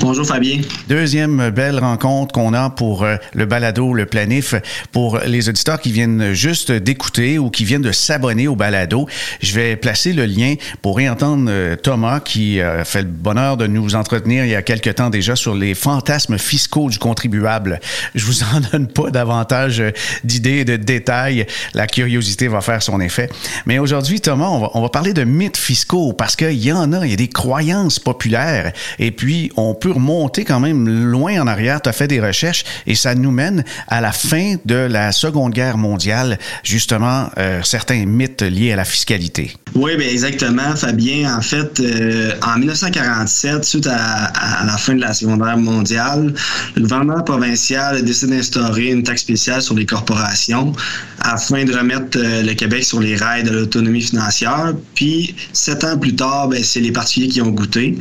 Bonjour 0.00 0.26
Fabien. 0.26 0.60
Deuxième 0.88 1.50
belle 1.50 1.78
rencontre 1.78 2.32
qu'on 2.32 2.54
a 2.54 2.70
pour 2.70 3.02
euh, 3.02 3.16
le 3.34 3.46
balado, 3.46 3.92
le 3.94 4.06
planif, 4.06 4.54
pour 4.92 5.18
les 5.26 5.48
auditeurs 5.48 5.80
qui 5.80 5.90
viennent 5.90 6.32
juste 6.32 6.70
d'écouter 6.70 7.38
ou 7.38 7.50
qui 7.50 7.64
viennent 7.64 7.82
de 7.82 7.92
s'abonner 7.92 8.46
au 8.46 8.56
balado. 8.56 9.08
Je 9.40 9.54
vais 9.54 9.74
placer 9.74 10.12
le 10.12 10.26
lien 10.26 10.54
pour 10.82 10.96
réentendre 10.96 11.46
euh, 11.48 11.76
Thomas 11.76 12.20
qui 12.20 12.60
a 12.60 12.84
fait 12.84 13.02
le 13.02 13.08
bonheur 13.08 13.56
de 13.56 13.66
nous 13.66 13.94
entretenir 13.94 14.44
il 14.44 14.50
y 14.50 14.54
a 14.54 14.62
quelque 14.62 14.90
temps 14.90 15.10
déjà 15.10 15.34
sur 15.34 15.54
les 15.54 15.74
fantasmes 15.74 16.38
fiscaux 16.38 16.90
du 16.90 16.98
contribuable. 16.98 17.80
Je 18.14 18.24
vous 18.26 18.42
en 18.42 18.60
donne 18.60 18.88
pas 18.88 19.10
davantage 19.10 19.80
euh, 19.80 19.90
d'idées 20.24 20.58
et 20.58 20.64
de 20.64 20.76
détails. 20.76 21.46
La 21.74 21.86
curiosité 21.86 22.48
va 22.48 22.60
faire 22.60 22.82
son 22.82 23.00
effet. 23.00 23.28
Mais 23.66 23.78
aujourd'hui, 23.78 24.20
Thomas, 24.20 24.48
on 24.48 24.60
va, 24.60 24.70
on 24.74 24.82
va 24.82 24.88
parler 24.88 25.14
de 25.14 25.24
mythes 25.24 25.56
fiscaux 25.56 26.12
parce 26.12 26.36
qu'il 26.36 26.62
y 26.62 26.72
en 26.72 26.92
a, 26.92 27.04
il 27.04 27.10
y 27.10 27.14
a 27.14 27.16
des 27.16 27.28
croyances 27.28 27.98
populaires 27.98 28.72
et 28.98 29.10
puis 29.10 29.50
on 29.56 29.74
peut 29.74 29.90
remonter 29.90 30.44
quand 30.44 30.60
même 30.60 30.88
loin 30.88 31.40
en 31.40 31.46
arrière. 31.46 31.80
Tu 31.80 31.88
as 31.88 31.92
fait 31.92 32.08
des 32.08 32.20
recherches 32.20 32.64
et 32.86 32.94
ça 32.94 33.14
nous 33.14 33.30
mène 33.30 33.64
à 33.88 34.00
la 34.00 34.12
fin 34.12 34.56
de 34.64 34.74
la 34.74 35.12
Seconde 35.12 35.52
Guerre 35.52 35.78
mondiale, 35.78 36.38
justement, 36.62 37.30
euh, 37.38 37.60
certains 37.62 38.04
mythes 38.06 38.42
liés 38.42 38.72
à 38.72 38.76
la 38.76 38.84
fiscalité. 38.84 39.52
Oui, 39.74 39.96
bien 39.96 40.08
exactement, 40.08 40.74
Fabien. 40.76 41.36
En 41.36 41.42
fait, 41.42 41.80
euh, 41.80 42.32
en 42.42 42.58
1947, 42.58 43.64
suite 43.64 43.86
à, 43.86 44.32
la 44.64 44.76
fin 44.76 44.94
de 44.94 45.00
la 45.00 45.12
Seconde 45.12 45.42
Guerre 45.42 45.58
mondiale, 45.58 46.34
le 46.74 46.82
gouvernement 46.82 47.22
provincial 47.22 47.96
a 47.96 48.02
décidé 48.02 48.36
d'instaurer 48.36 48.90
une 48.90 49.02
taxe 49.02 49.22
spéciale 49.22 49.62
sur 49.62 49.74
les 49.74 49.86
corporations 49.86 50.72
afin 51.20 51.64
de 51.64 51.74
remettre 51.74 52.18
euh, 52.18 52.42
le 52.42 52.54
Québec 52.54 52.84
sur 52.84 53.00
les 53.00 53.16
rails 53.16 53.44
de 53.44 53.50
l'autonomie 53.50 54.02
financière. 54.02 54.74
Puis, 54.94 55.34
sept 55.52 55.84
ans 55.84 55.98
plus 55.98 56.14
tard, 56.14 56.48
ben, 56.48 56.62
c'est 56.62 56.80
les 56.80 56.92
particuliers 56.92 57.28
qui 57.28 57.42
ont 57.42 57.50
goûté 57.50 57.96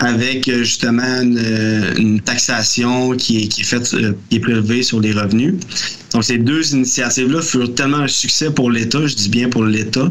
avec 0.00 0.48
euh, 0.48 0.58
justement 0.58 1.02
euh, 1.02 1.94
une, 1.96 2.20
taxation 2.20 3.12
qui 3.12 3.44
est, 3.44 3.48
qui 3.48 3.60
est 3.60 3.64
faite, 3.64 3.92
euh, 3.94 4.12
qui 4.28 4.36
est 4.36 4.40
prélevée 4.40 4.82
sur 4.82 5.00
les 5.00 5.12
revenus. 5.12 5.54
Donc, 6.12 6.24
ces 6.24 6.38
deux 6.38 6.74
initiatives-là 6.74 7.40
furent 7.42 7.74
tellement 7.74 7.98
un 7.98 8.08
succès 8.08 8.50
pour 8.50 8.70
l'État, 8.70 9.06
je 9.06 9.14
dis 9.14 9.28
bien 9.28 9.48
pour 9.48 9.64
l'État, 9.64 10.10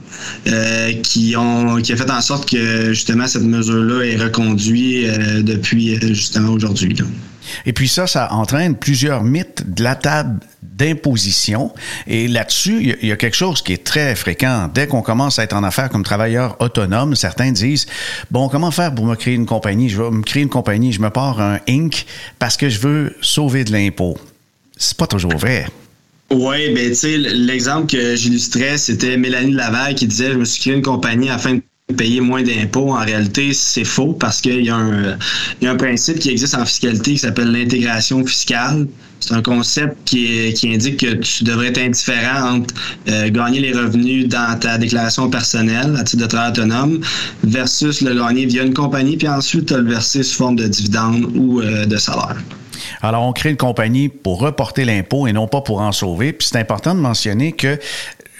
qui 1.03 1.35
ont 1.35 1.81
qui 1.81 1.91
a 1.91 1.97
fait 1.97 2.09
en 2.09 2.21
sorte 2.21 2.49
que 2.49 2.93
justement 2.93 3.27
cette 3.27 3.43
mesure-là 3.43 4.05
est 4.05 4.15
reconduite 4.15 5.05
depuis 5.43 5.99
justement 6.13 6.51
aujourd'hui. 6.51 6.95
Et 7.65 7.73
puis 7.73 7.87
ça, 7.87 8.07
ça 8.07 8.31
entraîne 8.33 8.75
plusieurs 8.75 9.23
mythes 9.23 9.63
de 9.65 9.83
la 9.83 9.95
table 9.95 10.39
d'imposition. 10.61 11.73
Et 12.07 12.27
là-dessus, 12.27 12.95
il 13.01 13.07
y, 13.07 13.11
a 13.11 13.17
quelque 13.17 13.35
chose 13.35 13.61
qui 13.61 13.73
est 13.73 13.83
très 13.83 14.15
fréquent. 14.15 14.69
Dès 14.73 14.87
qu'on 14.87 15.01
commence 15.01 15.37
à 15.37 15.43
être 15.43 15.53
en 15.53 15.63
affaires 15.63 15.89
comme 15.89 16.03
travailleur 16.03 16.55
autonome, 16.59 17.15
certains 17.15 17.51
disent, 17.51 17.85
bon, 18.31 18.49
comment 18.49 18.71
faire 18.71 18.95
pour 18.95 19.05
me 19.05 19.15
créer 19.15 19.35
une 19.35 19.45
compagnie? 19.45 19.89
Je 19.89 20.01
vais 20.01 20.09
me 20.09 20.23
créer 20.23 20.43
une 20.43 20.49
compagnie, 20.49 20.93
je 20.93 21.01
me 21.01 21.09
pars 21.09 21.41
un 21.41 21.59
Inc. 21.67 22.05
parce 22.39 22.57
que 22.57 22.69
je 22.69 22.79
veux 22.79 23.15
sauver 23.21 23.63
de 23.63 23.71
l'impôt. 23.71 24.17
C'est 24.77 24.97
pas 24.97 25.07
toujours 25.07 25.35
vrai. 25.37 25.67
Oui, 26.31 26.73
ben 26.73 26.89
tu 26.89 26.95
sais, 26.95 27.17
l'exemple 27.17 27.87
que 27.87 28.15
j'illustrais, 28.15 28.77
c'était 28.77 29.17
Mélanie 29.17 29.53
Laval 29.53 29.95
qui 29.95 30.05
disait, 30.05 30.31
je 30.31 30.37
me 30.37 30.45
suis 30.45 30.61
créé 30.61 30.73
une 30.73 30.83
compagnie 30.83 31.29
afin 31.29 31.55
de 31.55 31.61
payer 31.97 32.21
moins 32.21 32.43
d'impôts. 32.43 32.91
En 32.91 33.03
réalité, 33.03 33.53
c'est 33.53 33.83
faux 33.83 34.13
parce 34.13 34.41
qu'il 34.41 34.63
y, 34.63 34.69
a 34.69 34.77
un 34.77 35.75
principe 35.75 36.19
qui 36.19 36.29
existe 36.29 36.55
en 36.55 36.65
fiscalité 36.65 37.11
qui 37.11 37.17
s'appelle 37.17 37.51
l'intégration 37.51 38.25
fiscale. 38.25 38.87
C'est 39.19 39.33
un 39.33 39.41
concept 39.41 39.97
qui, 40.05 40.55
indique 40.63 40.97
que 40.97 41.15
tu 41.15 41.43
devrais 41.43 41.67
être 41.67 41.79
indifférent 41.79 42.57
entre 42.57 42.73
euh, 43.09 43.29
gagner 43.29 43.59
les 43.59 43.73
revenus 43.73 44.27
dans 44.27 44.57
ta 44.57 44.77
déclaration 44.77 45.29
personnelle 45.29 45.95
à 45.99 46.03
titre 46.03 46.23
de 46.23 46.27
travail 46.27 46.51
autonome 46.51 47.01
versus 47.43 48.01
le 48.01 48.15
gagner 48.15 48.45
via 48.45 48.63
une 48.63 48.73
compagnie, 48.73 49.17
puis 49.17 49.27
ensuite 49.27 49.71
le 49.71 49.89
verser 49.89 50.23
sous 50.23 50.37
forme 50.37 50.55
de 50.55 50.67
dividende 50.67 51.25
ou 51.35 51.59
euh, 51.59 51.85
de 51.85 51.97
salaire. 51.97 52.37
Alors, 53.01 53.23
on 53.23 53.33
crée 53.33 53.49
une 53.49 53.57
compagnie 53.57 54.09
pour 54.09 54.39
reporter 54.39 54.85
l'impôt 54.85 55.27
et 55.27 55.33
non 55.33 55.47
pas 55.47 55.61
pour 55.61 55.81
en 55.81 55.91
sauver. 55.91 56.33
Puis 56.33 56.47
c'est 56.51 56.59
important 56.59 56.95
de 56.95 56.99
mentionner 56.99 57.51
que 57.51 57.77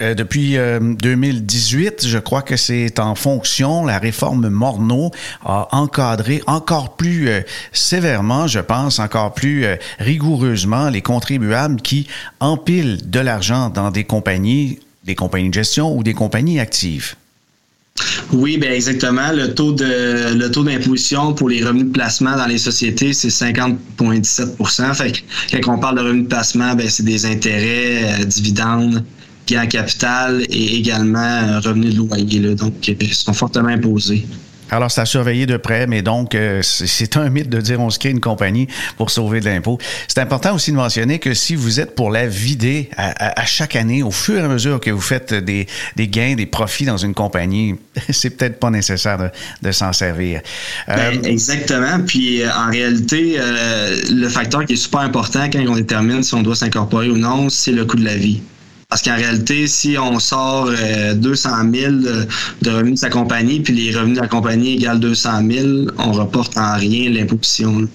euh, 0.02 0.14
depuis 0.14 0.56
2018, 0.56 1.88
euh, 2.06 2.08
je 2.08 2.18
crois 2.20 2.42
que 2.42 2.56
c'est 2.56 3.00
en 3.00 3.16
fonction, 3.16 3.86
la 3.86 4.00
réforme 4.00 4.48
Morneau 4.48 5.12
a 5.44 5.68
encadré 5.72 6.42
encore 6.48 6.96
plus 6.96 7.28
euh, 7.28 7.42
sévèrement, 7.74 8.48
je 8.48 8.60
pense, 8.60 9.00
encore 9.00 9.34
plus 9.34 9.66
rigoureusement 10.00 10.90
les 10.90 11.02
contribuables 11.02 11.82
qui 11.82 12.08
empilent 12.40 13.10
de 13.10 13.20
l'argent 13.20 13.70
dans 13.70 13.92
des 13.92 14.06
compagnies, 14.06 14.80
des 15.04 15.16
compagnies 15.16 15.50
de 15.50 15.54
gestion 15.54 15.96
ou 15.96 16.04
des 16.04 16.14
compagnies 16.14 16.60
actives. 16.60 17.16
Oui, 18.32 18.58
ben 18.58 18.72
exactement. 18.72 19.34
Le 19.34 19.54
taux 19.54 19.74
de 19.74 20.34
le 20.34 20.50
taux 20.50 20.64
d'imposition 20.64 21.34
pour 21.34 21.50
les 21.50 21.62
revenus 21.62 21.88
de 21.88 21.92
placement 21.92 22.38
dans 22.38 22.46
les 22.46 22.58
sociétés, 22.58 23.12
c'est 23.12 23.28
50,17 23.28 25.24
Fait 25.50 25.60
quand 25.60 25.76
on 25.76 25.80
parle 25.80 25.98
de 25.98 26.04
revenus 26.04 26.24
de 26.24 26.30
placement, 26.30 26.76
ben 26.76 26.90
c'est 26.90 27.04
des 27.04 27.26
intérêts, 27.26 28.26
dividendes, 28.26 29.04
en 29.58 29.68
capital 29.68 30.44
et 30.50 30.78
également 30.78 31.20
euh, 31.20 31.60
revenus 31.60 31.94
de 31.94 31.98
loyer. 31.98 32.40
Là, 32.40 32.56
donc, 32.56 32.88
ils 32.88 32.94
euh, 32.94 33.14
sont 33.14 33.34
fortement 33.34 33.70
imposés. 33.70 34.26
Alors, 34.72 34.92
c'est 34.92 35.02
à 35.02 35.06
surveiller 35.06 35.48
de 35.48 35.58
près, 35.58 35.88
mais 35.88 36.04
donc, 36.04 36.36
euh, 36.36 36.62
c'est 36.62 37.18
un 37.18 37.30
mythe 37.32 37.50
de 37.50 37.60
dire 37.60 37.80
on 37.80 37.90
se 37.90 37.98
crée 37.98 38.12
une 38.12 38.20
compagnie 38.20 38.68
pour 38.98 39.10
sauver 39.10 39.40
de 39.40 39.46
l'impôt. 39.46 39.80
C'est 40.08 40.20
important 40.20 40.54
aussi 40.54 40.70
de 40.72 40.76
mentionner 40.76 41.18
que 41.18 41.34
si 41.34 41.56
vous 41.56 41.80
êtes 41.80 41.96
pour 41.96 42.12
la 42.12 42.28
vider 42.28 42.92
à, 42.96 43.46
chaque 43.46 43.76
année, 43.76 44.04
au 44.04 44.12
fur 44.12 44.36
et 44.36 44.44
à 44.44 44.48
mesure 44.48 44.80
que 44.80 44.92
vous 44.92 45.02
faites 45.02 45.34
des, 45.34 45.66
gains, 45.98 46.36
des 46.36 46.46
profits 46.46 46.86
dans 46.86 46.98
une 46.98 47.16
compagnie, 47.16 47.78
c'est 48.12 48.30
peut-être 48.30 48.60
pas 48.60 48.70
nécessaire 48.70 49.32
de, 49.64 49.72
s'en 49.72 49.92
servir. 49.92 50.42
Ben, 50.88 51.26
exactement. 51.26 52.00
Puis, 52.06 52.44
en 52.46 52.70
réalité, 52.70 53.40
le 54.12 54.28
facteur 54.30 54.66
qui 54.66 54.74
est 54.74 54.76
super 54.76 55.00
important 55.00 55.50
quand 55.52 55.66
on 55.68 55.76
détermine 55.76 56.22
si 56.22 56.36
on 56.36 56.44
doit 56.44 56.56
s'incorporer 56.56 57.10
ou 57.10 57.18
non, 57.18 57.50
c'est 57.50 57.72
le 57.72 57.86
coût 57.86 57.98
de 57.98 58.06
la 58.06 58.16
vie. 58.16 58.42
Parce 58.90 59.04
qu'en 59.04 59.16
réalité, 59.16 59.68
si 59.68 60.00
on 60.00 60.18
sort 60.18 60.68
200 61.16 61.50
euh, 61.50 61.72
000 61.72 61.92
de 62.64 62.72
revenus 62.72 62.96
de 62.96 63.00
sa 63.00 63.10
compagnie, 63.12 63.60
puis 63.60 63.74
les 63.74 63.96
revenus 63.96 64.16
de 64.16 64.22
la 64.22 64.28
compagnie 64.28 64.74
égale 64.78 65.00
200 65.00 65.30
000, 65.48 65.68
on 66.00 66.12
reporte 66.12 66.58
en 66.58 66.76
rien 66.76 67.08
l'imposition. 67.12 67.88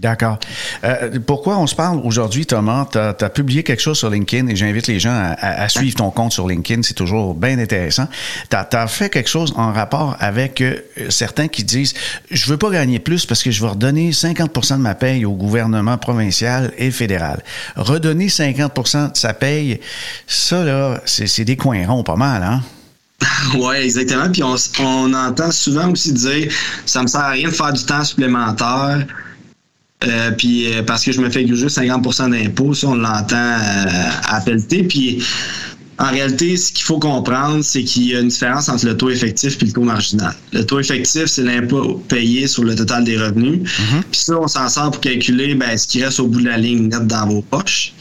D'accord. 0.00 0.38
Euh, 0.82 1.18
pourquoi 1.26 1.58
on 1.58 1.66
se 1.66 1.74
parle 1.74 2.00
aujourd'hui, 2.04 2.46
Thomas? 2.46 2.88
Tu 2.90 2.98
as, 2.98 3.12
publié 3.28 3.62
quelque 3.62 3.82
chose 3.82 3.98
sur 3.98 4.08
LinkedIn 4.08 4.46
et 4.46 4.56
j'invite 4.56 4.86
les 4.86 4.98
gens 4.98 5.34
à, 5.38 5.68
suivre 5.68 5.94
ton 5.94 6.10
compte 6.10 6.32
sur 6.32 6.48
LinkedIn. 6.48 6.82
C'est 6.82 6.94
toujours 6.94 7.34
bien 7.34 7.58
intéressant. 7.58 8.08
Tu 8.48 8.56
as, 8.56 8.86
fait 8.86 9.10
quelque 9.10 9.28
chose 9.28 9.52
en 9.56 9.72
rapport 9.74 10.16
avec 10.18 10.62
euh, 10.62 10.76
certains 11.10 11.48
qui 11.48 11.64
disent 11.64 11.92
Je 12.30 12.46
veux 12.46 12.56
pas 12.56 12.70
gagner 12.70 12.98
plus 12.98 13.26
parce 13.26 13.42
que 13.42 13.50
je 13.50 13.60
vais 13.60 13.68
redonner 13.68 14.12
50% 14.12 14.78
de 14.78 14.82
ma 14.82 14.94
paye 14.94 15.26
au 15.26 15.34
gouvernement 15.34 15.98
provincial 15.98 16.72
et 16.78 16.90
fédéral. 16.90 17.42
Redonner 17.76 18.28
50% 18.28 19.12
de 19.12 19.16
sa 19.18 19.34
paye, 19.34 19.80
ça, 20.26 20.64
là, 20.64 21.02
c'est 21.04 21.44
des 21.44 21.56
coins 21.56 21.86
ronds 21.86 22.04
pas 22.04 22.16
mal, 22.16 22.42
hein? 22.42 22.62
Oui, 23.54 23.76
exactement. 23.76 24.30
Puis 24.32 24.42
on, 24.42 24.56
on 24.78 25.12
entend 25.12 25.50
souvent 25.50 25.90
aussi 25.90 26.14
dire 26.14 26.50
ça 26.86 27.02
me 27.02 27.06
sert 27.06 27.20
à 27.20 27.30
rien 27.32 27.48
de 27.48 27.54
faire 27.54 27.74
du 27.74 27.84
temps 27.84 28.02
supplémentaire 28.02 29.06
euh, 30.04 30.30
puis 30.30 30.72
euh, 30.72 30.82
parce 30.82 31.04
que 31.04 31.12
je 31.12 31.20
me 31.20 31.28
fais 31.28 31.46
juste 31.46 31.78
50% 31.78 32.30
d'impôts, 32.30 32.72
ça 32.72 32.88
on 32.88 32.94
l'entend 32.94 33.36
euh, 33.36 34.10
à 34.28 34.40
pelleter. 34.40 34.82
Puis 34.84 35.22
en 35.98 36.10
réalité, 36.10 36.56
ce 36.56 36.72
qu'il 36.72 36.84
faut 36.84 36.98
comprendre, 36.98 37.62
c'est 37.62 37.84
qu'il 37.84 38.04
y 38.04 38.16
a 38.16 38.20
une 38.20 38.28
différence 38.28 38.70
entre 38.70 38.86
le 38.86 38.96
taux 38.96 39.10
effectif 39.10 39.58
et 39.60 39.66
le 39.66 39.72
taux 39.72 39.82
marginal. 39.82 40.34
Le 40.52 40.64
taux 40.64 40.80
effectif, 40.80 41.26
c'est 41.26 41.42
l'impôt 41.42 42.02
payé 42.08 42.46
sur 42.46 42.64
le 42.64 42.74
total 42.74 43.04
des 43.04 43.18
revenus. 43.18 43.60
Mm-hmm. 43.60 44.02
Puis 44.10 44.20
ça, 44.20 44.40
on 44.40 44.48
s'en 44.48 44.68
sort 44.70 44.92
pour 44.92 45.00
calculer 45.02 45.54
ben, 45.54 45.76
ce 45.76 45.86
qui 45.86 46.02
reste 46.02 46.18
au 46.20 46.28
bout 46.28 46.40
de 46.40 46.48
la 46.48 46.56
ligne 46.56 46.88
nette 46.88 47.06
dans 47.06 47.26
vos 47.26 47.42
poches. 47.42 47.92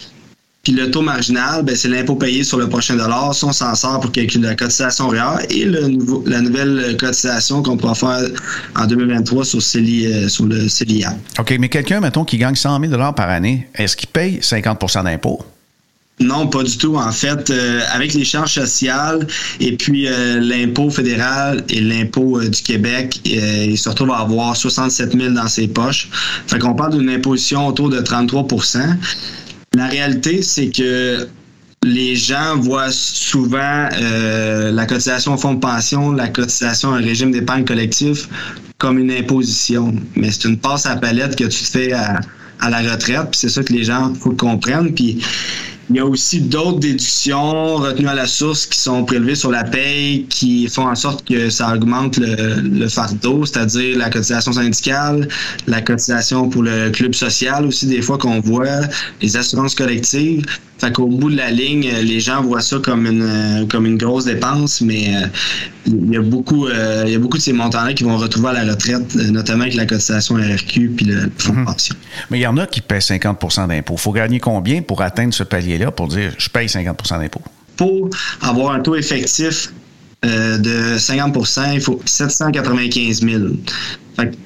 Puis 0.64 0.74
le 0.74 0.92
taux 0.92 1.02
marginal, 1.02 1.64
ben, 1.64 1.76
c'est 1.76 1.88
l'impôt 1.88 2.16
payé 2.16 2.44
sur 2.44 2.58
le 2.58 2.68
prochain 2.68 2.96
dollar. 2.96 3.34
Ça, 3.34 3.48
on 3.48 3.54
s'en 3.54 3.76
sort 3.76 4.00
pour 4.02 4.12
calculer 4.12 4.48
la 4.48 4.56
cotisation 4.56 5.08
réelle 5.08 5.46
et 5.50 5.64
le 5.64 5.88
nouveau, 5.88 6.24
la 6.28 6.42
nouvelle 6.42 6.98
cotisation 7.00 7.64
qu'on 7.64 7.78
pourra 7.78 7.96
faire 7.96 8.20
en 8.76 8.86
2023 8.86 9.46
sur, 9.46 9.60
euh, 9.60 10.28
sur 10.28 10.46
le 10.46 10.68
CELIA. 10.68 11.16
OK, 11.40 11.56
mais 11.60 11.70
quelqu'un, 11.70 12.02
mettons, 12.02 12.26
qui 12.26 12.38
gagne 12.38 12.56
100 12.56 12.82
000 12.90 13.14
par 13.14 13.30
année, 13.30 13.70
est-ce 13.74 13.96
qu'il 13.96 14.10
paye 14.10 14.40
50% 14.42 15.06
d'impôt? 15.06 15.40
Non, 16.20 16.48
pas 16.48 16.64
du 16.64 16.78
tout. 16.78 16.98
En 16.98 17.14
fait, 17.14 17.50
euh, 17.50 17.80
avec 17.94 18.14
les 18.14 18.26
charges 18.26 18.56
sociales 18.56 19.26
et 19.62 19.78
puis 19.78 20.08
euh, 20.08 20.42
l'impôt 20.42 20.90
fédéral 20.90 21.64
et 21.70 21.80
l'impôt 21.80 22.42
du 22.42 22.62
Québec, 22.62 23.22
il 23.24 23.78
se 23.78 23.88
retrouve 23.88 24.12
à 24.12 24.18
avoir 24.18 24.58
67 24.58 25.18
000 25.18 25.34
dans 25.34 25.48
ses 25.48 25.70
poches. 25.70 26.10
Fait 26.48 26.60
qu'on 26.60 26.74
parle 26.74 26.98
d'une 26.98 27.10
imposition 27.10 27.66
autour 27.68 27.88
de 27.88 28.02
33 28.02 28.48
la 29.76 29.88
réalité, 29.88 30.42
c'est 30.42 30.70
que 30.70 31.28
les 31.84 32.16
gens 32.16 32.58
voient 32.58 32.92
souvent 32.92 33.88
euh, 33.94 34.72
la 34.72 34.86
cotisation 34.86 35.34
au 35.34 35.38
fonds 35.38 35.54
de 35.54 35.60
pension, 35.60 36.12
la 36.12 36.28
cotisation 36.28 36.94
à 36.94 36.98
un 36.98 37.02
régime 37.02 37.32
d'épargne 37.32 37.64
collectif 37.64 38.28
comme 38.78 38.98
une 38.98 39.12
imposition. 39.12 39.94
Mais 40.16 40.32
c'est 40.32 40.48
une 40.48 40.58
passe 40.58 40.86
à 40.86 40.96
palette 40.96 41.36
que 41.36 41.46
tu 41.46 41.64
fais 41.64 41.94
à, 41.94 42.20
la 42.70 42.80
retraite. 42.80 43.32
Puis 43.32 43.40
c'est 43.40 43.50
ça 43.50 43.64
que 43.64 43.72
les 43.72 43.84
gens 43.84 44.14
faut 44.16 44.32
comprendre. 44.32 44.90
Puis 44.94 45.24
Il 45.90 45.96
y 45.96 46.00
a 46.00 46.06
aussi 46.06 46.42
d'autres 46.42 46.80
déductions 46.80 47.78
retenues 47.78 48.08
à 48.08 48.14
la 48.14 48.28
source 48.28 48.68
qui 48.68 48.78
sont 48.78 49.04
prélevées 49.06 49.34
sur 49.34 49.50
la 49.50 49.64
paye 49.64 50.26
qui 50.30 50.68
font 50.68 50.88
en 50.88 50.94
sorte 50.94 51.28
que 51.28 51.50
ça 51.50 51.74
augmente 51.74 52.18
le, 52.18 52.62
le 52.62 52.88
fardeau, 52.88 53.44
c'est-à-dire 53.46 53.98
la 53.98 54.12
cotisation 54.12 54.54
syndicale, 54.54 55.28
la 55.66 55.82
cotisation 55.82 56.48
pour 56.48 56.62
le 56.62 56.92
club 56.92 57.16
social 57.16 57.66
aussi 57.66 57.88
des 57.88 58.04
fois 58.04 58.20
qu'on 58.20 58.40
voit, 58.40 58.82
les 59.22 59.36
assurances 59.36 59.74
collectives. 59.74 60.46
Fait 60.80 60.94
qu'au 60.94 61.08
bout 61.08 61.30
de 61.30 61.36
la 61.36 61.52
ligne, 61.52 61.90
les 62.04 62.20
gens 62.20 62.42
voient 62.42 62.62
ça 62.62 62.78
comme 62.82 63.06
une 63.06 63.68
comme 63.70 63.86
une 63.86 63.98
grosse 63.98 64.26
dépense, 64.26 64.80
mais 64.80 65.14
euh, 65.14 65.28
il 65.86 66.14
y 66.14 66.18
a 66.18 66.22
beaucoup 66.22 66.68
euh, 66.68 67.04
il 67.06 67.12
y 67.12 67.16
a 67.16 67.20
beaucoup 67.20 67.38
de 67.38 67.42
ces 67.42 67.52
montants-là 67.52 67.94
qui 67.94 68.06
vont 68.06 68.18
retrouver 68.18 68.50
à 68.50 68.64
la 68.64 68.72
retraite, 68.72 69.14
notamment 69.16 69.64
avec 69.64 69.76
la 69.76 69.86
cotisation 69.86 70.36
RRQ 70.36 70.90
puis 70.96 71.06
le 71.06 71.30
fonds 71.38 71.54
de 71.54 71.60
mhm. 71.60 71.66
pension. 71.66 71.96
Mais 72.30 72.40
il 72.40 72.42
y 72.42 72.48
en 72.48 72.58
a 72.58 72.66
qui 72.66 72.80
paient 72.80 73.00
50% 73.00 73.68
d'impôts. 73.68 73.96
Il 73.98 74.00
faut 74.02 74.14
gagner 74.14 74.40
combien 74.40 74.82
pour 74.82 75.02
atteindre 75.02 75.34
ce 75.34 75.44
palier-là 75.44 75.92
pour 75.92 76.08
dire 76.08 76.32
je 76.38 76.50
paye 76.50 76.68
50% 76.68 77.20
d'impôts? 77.20 77.42
Pour 77.76 78.10
avoir 78.42 78.74
un 78.74 78.80
taux 78.80 78.96
effectif 78.96 79.74
euh, 80.26 80.58
de 80.58 80.98
50% 80.98 81.74
il 81.74 81.82
faut 81.82 82.02
795 82.06 83.22
000 83.22 83.44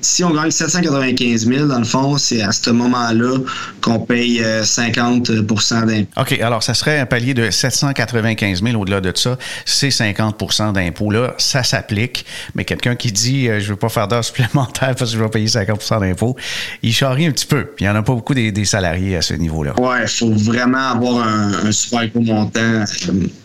si 0.02 0.24
on 0.24 0.32
gagne 0.32 0.52
795 0.52 1.48
000, 1.48 1.68
dans 1.68 1.80
le 1.80 1.84
fond, 1.84 2.18
c'est 2.18 2.42
à 2.42 2.52
ce 2.52 2.70
moment-là 2.70 3.38
qu'on 3.82 4.00
paye 4.00 4.42
50% 4.42 5.32
euh, 5.32 5.86
d'impôts. 5.86 6.22
OK. 6.22 6.40
Alors, 6.40 6.64
ça 6.64 6.74
serait 6.74 7.00
un 7.00 7.06
palier 7.06 7.34
de 7.34 7.50
795 7.50 8.64
000 8.64 8.80
au-delà 8.80 9.02
de 9.02 9.12
ça. 9.16 9.38
C'est 9.66 9.90
50% 9.90 10.74
d'impôts. 10.74 11.12
Là, 11.12 11.34
ça 11.38 11.64
s'applique. 11.64 12.26
Mais 12.56 12.66
quelqu'un 12.66 12.96
qui 12.96 13.12
dit, 13.12 13.48
euh, 13.48 13.60
je 13.60 13.66
ne 13.66 13.70
veux 13.72 13.76
pas 13.76 13.90
faire 13.90 14.08
d'heures 14.08 14.26
supplémentaires 14.34 14.96
parce 14.96 15.12
que 15.12 15.18
je 15.18 15.24
vais 15.24 15.30
payer 15.30 15.48
50% 15.48 16.00
d'impôts, 16.00 16.36
il 16.82 16.94
charrie 16.94 17.26
un 17.26 17.32
petit 17.32 17.46
peu. 17.46 17.72
Il 17.80 17.84
n'y 17.84 17.90
en 17.90 17.96
a 17.96 18.04
pas 18.04 18.14
beaucoup 18.14 18.34
des, 18.34 18.66
salariés 18.66 19.18
à 19.18 19.22
ce 19.22 19.34
niveau-là. 19.34 19.74
Oui, 19.78 19.96
il 20.02 20.08
faut 20.08 20.32
vraiment 20.32 20.92
avoir 20.92 21.28
un, 21.28 21.72
super 21.72 22.08
gros 22.08 22.22
montant. 22.22 22.86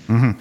Mhm. 0.08 0.34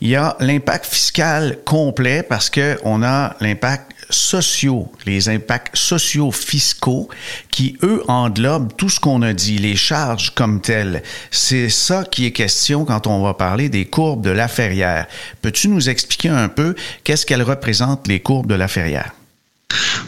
Il 0.00 0.08
y 0.08 0.16
a 0.16 0.36
l'impact 0.40 0.86
fiscal 0.86 1.58
complet 1.64 2.22
parce 2.22 2.50
qu'on 2.50 3.02
a 3.02 3.36
l'impact 3.40 3.93
sociaux, 4.10 4.90
les 5.06 5.28
impacts 5.28 5.76
sociaux 5.76 6.32
fiscaux 6.32 7.08
qui, 7.50 7.76
eux, 7.82 8.02
englobent 8.08 8.72
tout 8.76 8.88
ce 8.88 9.00
qu'on 9.00 9.22
a 9.22 9.32
dit, 9.32 9.58
les 9.58 9.76
charges 9.76 10.34
comme 10.34 10.60
telles. 10.60 11.02
C'est 11.30 11.68
ça 11.68 12.04
qui 12.04 12.26
est 12.26 12.32
question 12.32 12.84
quand 12.84 13.06
on 13.06 13.22
va 13.22 13.34
parler 13.34 13.68
des 13.68 13.84
courbes 13.84 14.22
de 14.22 14.30
la 14.30 14.48
Ferrière. 14.48 15.06
Peux-tu 15.42 15.68
nous 15.68 15.88
expliquer 15.88 16.28
un 16.28 16.48
peu 16.48 16.74
qu'est-ce 17.04 17.26
qu'elles 17.26 17.42
représentent, 17.42 18.08
les 18.08 18.20
courbes 18.20 18.48
de 18.48 18.54
la 18.54 18.68
Ferrière? 18.68 19.12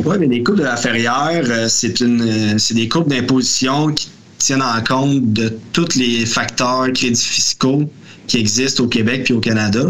Oui, 0.04 0.16
mais 0.20 0.26
les 0.26 0.42
courbes 0.42 0.58
de 0.58 0.64
la 0.64 0.76
Ferrière, 0.76 1.42
euh, 1.48 1.66
c'est 1.68 2.00
une, 2.00 2.54
euh, 2.54 2.58
c'est 2.58 2.74
des 2.74 2.88
courbes 2.88 3.08
d'imposition 3.08 3.92
qui 3.92 4.08
tiennent 4.38 4.62
en 4.62 4.82
compte 4.82 5.32
de 5.32 5.58
tous 5.72 5.96
les 5.96 6.26
facteurs 6.26 6.86
crédits 6.92 7.24
fiscaux 7.24 7.90
qui 8.26 8.38
existent 8.38 8.84
au 8.84 8.88
Québec 8.88 9.24
puis 9.24 9.34
au 9.34 9.40
Canada. 9.40 9.84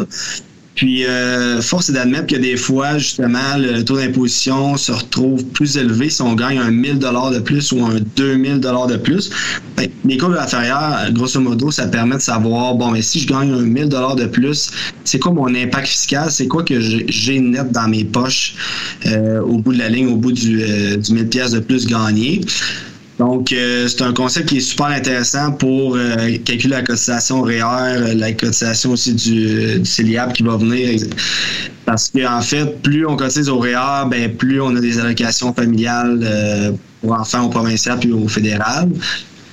Puis, 0.76 1.06
euh, 1.06 1.62
force 1.62 1.88
est 1.88 1.94
d'admettre 1.94 2.26
que 2.26 2.36
des 2.36 2.56
fois, 2.56 2.98
justement, 2.98 3.56
le 3.58 3.82
taux 3.82 3.96
d'imposition 3.96 4.76
se 4.76 4.92
retrouve 4.92 5.42
plus 5.46 5.78
élevé 5.78 6.10
si 6.10 6.20
on 6.20 6.34
gagne 6.34 6.58
un 6.58 6.70
1000 6.70 6.98
dollars 6.98 7.30
de 7.30 7.38
plus 7.38 7.72
ou 7.72 7.84
un 7.84 7.96
2000 8.16 8.60
dollars 8.60 8.86
de 8.86 8.98
plus. 8.98 9.30
Ben, 9.76 9.88
les 10.04 10.18
courbes 10.18 10.36
inférieures, 10.38 11.10
grosso 11.12 11.40
modo, 11.40 11.70
ça 11.70 11.86
permet 11.86 12.16
de 12.16 12.20
savoir, 12.20 12.74
bon, 12.74 12.90
mais 12.90 13.00
si 13.00 13.20
je 13.20 13.26
gagne 13.26 13.52
un 13.52 13.62
1000 13.62 13.88
dollars 13.88 14.16
de 14.16 14.26
plus, 14.26 14.70
c'est 15.04 15.18
quoi 15.18 15.32
mon 15.32 15.54
impact 15.54 15.86
fiscal? 15.88 16.30
C'est 16.30 16.46
quoi 16.46 16.62
que 16.62 16.78
j'ai 16.78 17.40
net 17.40 17.72
dans 17.72 17.88
mes 17.88 18.04
poches 18.04 18.54
euh, 19.06 19.40
au 19.40 19.56
bout 19.56 19.72
de 19.72 19.78
la 19.78 19.88
ligne, 19.88 20.08
au 20.08 20.16
bout 20.16 20.32
du, 20.32 20.62
euh, 20.62 20.96
du 20.98 21.12
1000 21.12 21.28
pièces 21.28 21.52
de 21.52 21.60
plus 21.60 21.86
gagné? 21.86 22.42
Donc, 23.18 23.50
euh, 23.52 23.88
c'est 23.88 24.02
un 24.02 24.12
concept 24.12 24.50
qui 24.50 24.58
est 24.58 24.60
super 24.60 24.86
intéressant 24.86 25.52
pour 25.52 25.96
euh, 25.96 26.36
calculer 26.44 26.74
la 26.74 26.82
cotisation 26.82 27.40
REER, 27.40 28.14
la 28.14 28.32
cotisation 28.32 28.90
aussi 28.90 29.14
du, 29.14 29.78
du 29.78 29.84
CELIAP 29.86 30.34
qui 30.34 30.42
va 30.42 30.56
venir. 30.56 31.00
Parce 31.86 32.10
qu'en 32.10 32.38
en 32.38 32.42
fait, 32.42 32.82
plus 32.82 33.06
on 33.06 33.16
cotise 33.16 33.48
au 33.48 33.58
REER, 33.58 34.08
ben, 34.10 34.36
plus 34.36 34.60
on 34.60 34.76
a 34.76 34.80
des 34.80 34.98
allocations 34.98 35.54
familiales 35.54 36.20
euh, 36.22 36.72
pour 37.00 37.12
enfants 37.12 37.46
au 37.46 37.48
provincial 37.48 37.98
puis 37.98 38.12
au 38.12 38.28
fédéral. 38.28 38.90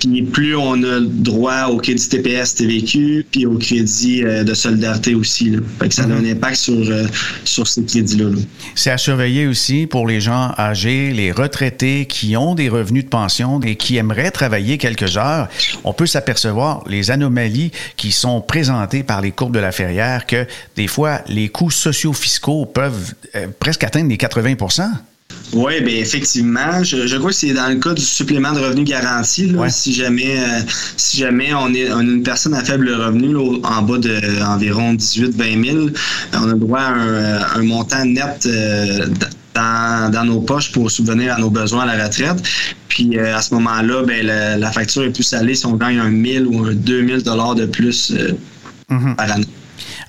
Puis 0.03 0.21
plus 0.21 0.55
on 0.55 0.83
a 0.83 0.99
droit 0.99 1.67
au 1.67 1.77
crédit 1.77 2.09
TPS 2.09 2.55
TVQ, 2.55 3.25
puis 3.31 3.45
au 3.45 3.57
crédit 3.57 4.23
euh, 4.23 4.43
de 4.43 4.53
solidarité 4.53 5.15
aussi. 5.15 5.51
Là. 5.51 5.59
Fait 5.79 5.87
que 5.87 5.95
ça 5.95 6.03
a 6.03 6.05
un 6.05 6.21
mhm. 6.21 6.31
impact 6.31 6.55
sur, 6.55 6.73
euh, 6.73 7.05
sur 7.45 7.67
ces 7.67 7.83
crédits-là. 7.85 8.25
C'est 8.75 8.91
à 8.91 8.97
surveiller 8.97 9.47
aussi 9.47 9.87
pour 9.87 10.05
les 10.05 10.19
gens 10.19 10.51
âgés, 10.57 11.11
les 11.11 11.31
retraités 11.31 12.05
qui 12.05 12.35
ont 12.35 12.53
des 12.53 12.69
revenus 12.69 13.05
de 13.05 13.09
pension 13.09 13.61
et 13.61 13.75
qui 13.75 13.97
aimeraient 13.97 14.31
travailler 14.31 14.77
quelques 14.77 15.17
heures. 15.17 15.47
On 15.83 15.93
peut 15.93 16.05
s'apercevoir 16.05 16.83
les 16.87 17.09
anomalies 17.09 17.71
qui 17.95 18.11
sont 18.11 18.41
présentées 18.41 19.03
par 19.03 19.21
les 19.21 19.31
courbes 19.31 19.53
de 19.53 19.59
la 19.59 19.71
ferrière 19.71 20.25
que 20.25 20.45
des 20.75 20.87
fois, 20.87 21.21
les 21.27 21.49
coûts 21.49 21.71
sociaux-fiscaux 21.71 22.65
peuvent 22.65 23.13
euh, 23.35 23.47
presque 23.59 23.83
atteindre 23.83 24.09
les 24.09 24.17
80 24.17 24.55
oui, 25.51 25.81
bien 25.81 25.97
effectivement. 25.97 26.83
Je, 26.83 27.17
crois 27.17 27.29
que 27.29 27.35
c'est 27.35 27.53
dans 27.53 27.69
le 27.69 27.75
cas 27.75 27.93
du 27.93 28.01
supplément 28.01 28.53
de 28.53 28.59
revenu 28.59 28.83
garanti. 28.83 29.53
Si 29.69 29.93
jamais 29.93 30.39
euh, 30.39 30.61
si 30.97 31.17
jamais 31.17 31.53
on 31.53 31.73
est 31.73 31.89
une 31.89 32.23
personne 32.23 32.53
à 32.53 32.63
faible 32.63 32.89
revenu, 32.89 33.35
en 33.63 33.81
bas 33.83 33.97
de 33.97 34.43
environ 34.43 34.93
18-20 34.93 35.71
000, 35.71 35.87
on 36.33 36.49
a 36.49 36.53
droit 36.53 36.79
à 36.79 37.57
un, 37.57 37.63
montant 37.63 38.05
net 38.05 38.47
euh, 38.47 39.05
dans, 39.53 40.25
nos 40.25 40.41
poches 40.41 40.71
pour 40.71 40.89
subvenir 40.89 41.35
à 41.35 41.39
nos 41.39 41.51
besoins 41.51 41.83
à 41.87 41.95
la 41.95 42.05
retraite. 42.05 42.41
Puis 42.87 43.17
euh, 43.17 43.35
à 43.37 43.41
ce 43.41 43.53
moment-là, 43.53 44.03
ben, 44.03 44.25
la, 44.25 44.71
facture 44.71 45.03
est 45.03 45.11
plus 45.11 45.23
salée 45.23 45.53
si 45.53 45.65
on 45.67 45.75
gagne 45.75 45.99
un 45.99 46.09
1000 46.09 46.47
ou 46.47 46.65
un 46.65 46.73
2000 46.73 47.21
dollars 47.23 47.53
de 47.53 47.65
plus 47.67 48.11
mm-hmm. 48.89 49.15
par 49.15 49.31
année. 49.31 49.45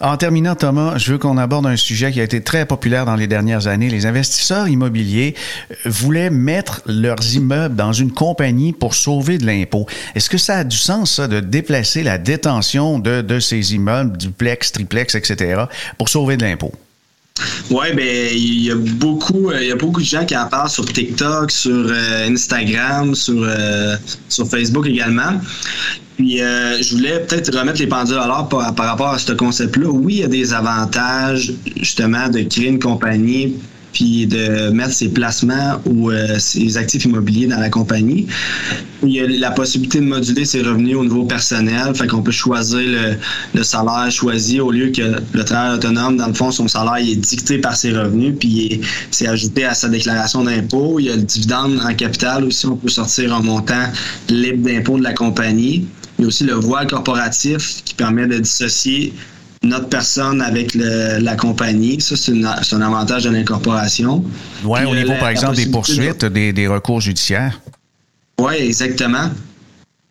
En 0.05 0.19
terminant, 0.19 0.55
Thomas, 0.55 0.99
je 0.99 1.12
veux 1.12 1.19
qu'on 1.19 1.38
aborde 1.38 1.64
un 1.64 1.79
sujet 1.79 2.12
qui 2.12 2.21
a 2.21 2.25
été 2.25 2.43
très 2.43 2.67
populaire 2.67 3.07
dans 3.07 3.17
les 3.17 3.27
dernières 3.27 3.69
années. 3.69 3.88
Les 3.88 4.05
investisseurs 4.05 4.69
immobiliers 4.69 5.35
euh, 5.71 5.75
voulaient 5.87 6.29
mettre 6.29 6.83
leurs 6.85 7.35
immeubles 7.35 7.75
dans 7.75 7.95
une 7.95 8.12
compagnie 8.12 8.75
pour 8.75 8.95
sauver 8.95 9.38
de 9.38 9.47
l'impôt. 9.47 9.87
Est-ce 10.14 10.29
que 10.29 10.37
ça 10.37 10.59
a 10.59 10.64
du 10.64 10.77
sens, 10.77 11.14
ça, 11.14 11.27
de 11.27 11.40
déplacer 11.40 12.03
la 12.03 12.19
détention 12.19 12.99
de, 12.99 13.23
de 13.23 13.40
ces 13.40 13.75
immeubles, 13.75 14.19
duplex, 14.19 14.73
triplex, 14.73 15.14
etc., 15.14 15.62
pour 15.97 16.11
sauver 16.11 16.37
de 16.37 16.45
l'impôt? 16.45 16.73
Oui, 17.70 17.87
ben 17.97 18.31
il 18.33 18.62
y 18.62 18.70
a 18.70 18.77
beaucoup, 18.77 19.51
il 19.53 19.66
y 19.66 19.73
a 19.73 19.77
beaucoup 19.77 20.01
de 20.01 20.07
gens 20.07 20.25
qui 20.25 20.37
en 20.37 20.47
parlent 20.47 20.68
sur 20.68 20.85
TikTok, 20.85 21.51
sur 21.51 21.73
euh, 21.73 22.29
Instagram, 22.29 23.14
sur, 23.14 23.42
euh, 23.42 23.97
sur 24.29 24.47
Facebook 24.47 24.87
également. 24.87 25.40
Puis 26.16 26.40
euh, 26.40 26.81
je 26.81 26.94
voulais 26.94 27.20
peut-être 27.20 27.57
remettre 27.59 27.81
les 27.81 27.88
pendules 27.88 28.18
à 28.18 28.27
l'heure 28.29 28.49
par, 28.49 28.73
par, 28.75 28.87
rapport 28.87 29.09
à 29.09 29.18
ce 29.18 29.33
concept-là. 29.33 29.88
Oui, 29.88 30.14
il 30.14 30.20
y 30.20 30.25
a 30.25 30.29
des 30.29 30.55
avantages 30.55 31.53
justement 31.77 32.29
de 32.29 32.42
créer 32.42 32.68
une 32.68 32.79
compagnie 32.79 33.57
puis 33.95 34.27
de 34.27 34.71
mettre 34.71 34.93
ses 34.93 35.09
placements 35.09 35.81
ou 35.87 36.11
euh, 36.11 36.39
ses 36.39 36.77
actifs 36.77 37.05
immobiliers 37.05 37.47
dans 37.47 37.61
la 37.61 37.71
compagnie. 37.71 38.27
Il 39.03 39.11
y 39.11 39.21
a 39.21 39.27
la 39.27 39.51
possibilité 39.51 40.01
de 40.01 40.05
moduler 40.05 40.45
ses 40.45 40.63
revenus 40.63 40.97
au 40.97 41.05
niveau 41.05 41.25
personnel, 41.25 41.95
fait 41.95 42.07
qu'on 42.07 42.23
peut 42.23 42.33
choisir 42.33 42.81
le, 43.55 43.63
salaire 43.63 44.11
choisi 44.11 44.61
au 44.61 44.71
lieu 44.71 44.91
que 44.91 45.21
le 45.33 45.45
travail 45.45 45.77
autonome, 45.77 46.17
dans 46.17 46.27
le 46.27 46.35
fond, 46.35 46.51
son 46.51 46.69
salaire 46.69 46.97
est 46.97 47.17
dicté 47.17 47.59
par 47.59 47.77
ses 47.77 47.93
revenus, 47.93 48.35
puis 48.39 48.81
c'est 49.11 49.29
ajouté 49.29 49.65
à 49.65 49.75
sa 49.75 49.89
déclaration 49.89 50.43
d'impôt. 50.43 50.99
Il 50.99 51.07
y 51.07 51.11
a 51.11 51.17
le 51.17 51.23
dividende 51.23 51.81
en 51.85 51.95
capital 51.95 52.45
aussi, 52.45 52.67
on 52.67 52.77
peut 52.77 52.89
sortir 52.89 53.35
un 53.35 53.41
montant 53.41 53.87
libre 54.29 54.69
d'impôt 54.69 54.99
de 54.99 55.05
la 55.05 55.13
compagnie. 55.13 55.87
Il 56.19 56.23
y 56.23 56.25
a 56.25 56.29
aussi 56.29 56.45
le 56.45 56.55
voile 56.55 56.87
corporatif 56.87 57.83
qui 57.85 57.95
permet 57.95 58.27
de 58.27 58.39
dissocier 58.39 59.13
notre 59.64 59.88
personne 59.88 60.40
avec 60.40 60.74
la 60.74 61.37
compagnie. 61.37 62.00
Ça, 62.00 62.16
c'est 62.16 62.74
un 62.74 62.81
avantage 62.81 63.24
de 63.24 63.31
l'incorporation. 63.31 64.24
Oui, 64.64 64.85
au 64.85 64.94
niveau, 64.94 65.14
par 65.18 65.29
exemple, 65.29 65.57
des 65.57 65.66
poursuites, 65.66 66.24
des, 66.24 66.68
recours 66.68 67.00
judiciaires. 67.00 67.61
Oui, 68.38 68.55
exactement. 68.55 69.31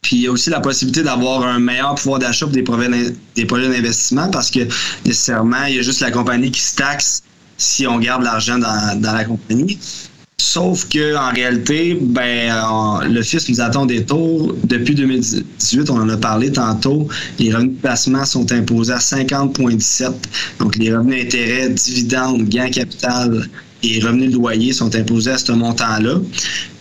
Puis 0.02 0.18
il 0.18 0.22
y 0.24 0.28
a 0.28 0.32
aussi 0.32 0.50
la 0.50 0.60
possibilité 0.60 1.02
d'avoir 1.02 1.44
un 1.44 1.60
meilleur 1.60 1.96
pouvoir 1.96 2.20
d'achat 2.20 2.46
pour 2.46 2.54
des 2.54 2.64
projets, 2.64 2.90
des 3.36 3.46
projets 3.46 3.70
d'investissement 3.70 4.30
parce 4.30 4.52
que 4.52 4.68
nécessairement, 5.06 5.64
il 5.68 5.76
y 5.76 5.80
a 5.80 5.82
juste 5.82 6.02
la 6.02 6.12
compagnie 6.12 6.52
qui 6.52 6.60
se 6.60 6.76
taxe 6.76 7.24
si 7.58 7.88
on 7.88 8.00
garde 8.00 8.24
l'argent 8.24 8.58
dans, 8.58 9.00
dans 9.00 9.14
la 9.14 9.24
compagnie. 9.24 9.80
Sauf 10.44 10.90
que 10.90 11.16
en 11.16 11.32
réalité, 11.32 11.98
ben, 12.00 13.00
le 13.10 13.22
fisc 13.24 13.48
nous 13.48 13.62
attend 13.62 13.86
des 13.86 14.04
taux. 14.04 14.54
Depuis 14.66 14.94
2018, 14.94 15.90
on 15.90 15.96
en 15.96 16.10
a 16.10 16.18
parlé 16.18 16.52
tantôt, 16.52 17.08
les 17.40 17.54
revenus 17.54 17.78
de 17.78 17.82
placement 17.82 18.26
sont 18.26 18.52
imposés 18.52 18.92
à 18.92 18.98
50,17. 18.98 20.12
Donc, 20.60 20.76
les 20.76 20.94
revenus 20.94 21.24
d'intérêt, 21.24 21.70
dividendes, 21.70 22.50
gains 22.50 22.70
capital 22.70 23.48
et 23.84 24.02
revenus 24.02 24.32
de 24.32 24.36
loyer 24.36 24.74
sont 24.74 24.94
imposés 24.94 25.32
à 25.32 25.38
ce 25.38 25.54
montant-là. 25.54 26.20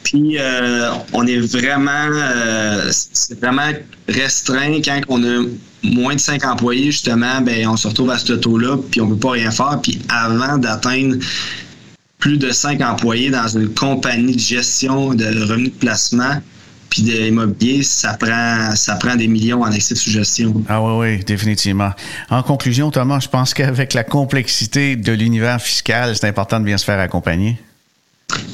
Puis, 0.02 0.38
euh, 0.40 0.90
on 1.12 1.24
est 1.24 1.38
vraiment, 1.38 2.10
euh, 2.10 2.90
c'est 2.90 3.38
vraiment 3.40 3.70
restreint 4.08 4.80
quand 4.84 5.00
on 5.08 5.22
a 5.22 5.44
moins 5.84 6.16
de 6.16 6.20
5 6.20 6.44
employés, 6.44 6.90
justement, 6.90 7.40
ben, 7.40 7.68
on 7.68 7.76
se 7.76 7.86
retrouve 7.86 8.10
à 8.10 8.18
ce 8.18 8.32
taux-là, 8.32 8.76
puis 8.90 9.00
on 9.00 9.06
ne 9.06 9.14
peut 9.14 9.20
pas 9.20 9.30
rien 9.30 9.52
faire. 9.52 9.78
Puis, 9.80 10.00
avant 10.08 10.58
d'atteindre 10.58 11.14
plus 12.22 12.38
de 12.38 12.52
cinq 12.52 12.80
employés 12.80 13.30
dans 13.30 13.48
une 13.48 13.68
compagnie 13.74 14.36
de 14.36 14.40
gestion 14.40 15.12
de 15.12 15.24
revenus 15.24 15.72
de 15.72 15.76
placement, 15.76 16.40
puis 16.88 17.02
de 17.02 17.10
l'immobilier, 17.10 17.82
ça 17.82 18.12
prend, 18.12 18.76
ça 18.76 18.94
prend 18.94 19.16
des 19.16 19.26
millions 19.26 19.62
en 19.62 19.72
excès 19.72 19.94
de 19.94 19.98
suggestion. 19.98 20.62
Ah 20.68 20.80
oui, 20.80 20.92
oui, 21.00 21.24
définitivement. 21.24 21.90
En 22.30 22.44
conclusion, 22.44 22.92
Thomas, 22.92 23.18
je 23.18 23.28
pense 23.28 23.54
qu'avec 23.54 23.92
la 23.92 24.04
complexité 24.04 24.94
de 24.94 25.10
l'univers 25.10 25.60
fiscal, 25.60 26.14
c'est 26.14 26.28
important 26.28 26.60
de 26.60 26.64
bien 26.64 26.78
se 26.78 26.84
faire 26.84 27.00
accompagner. 27.00 27.58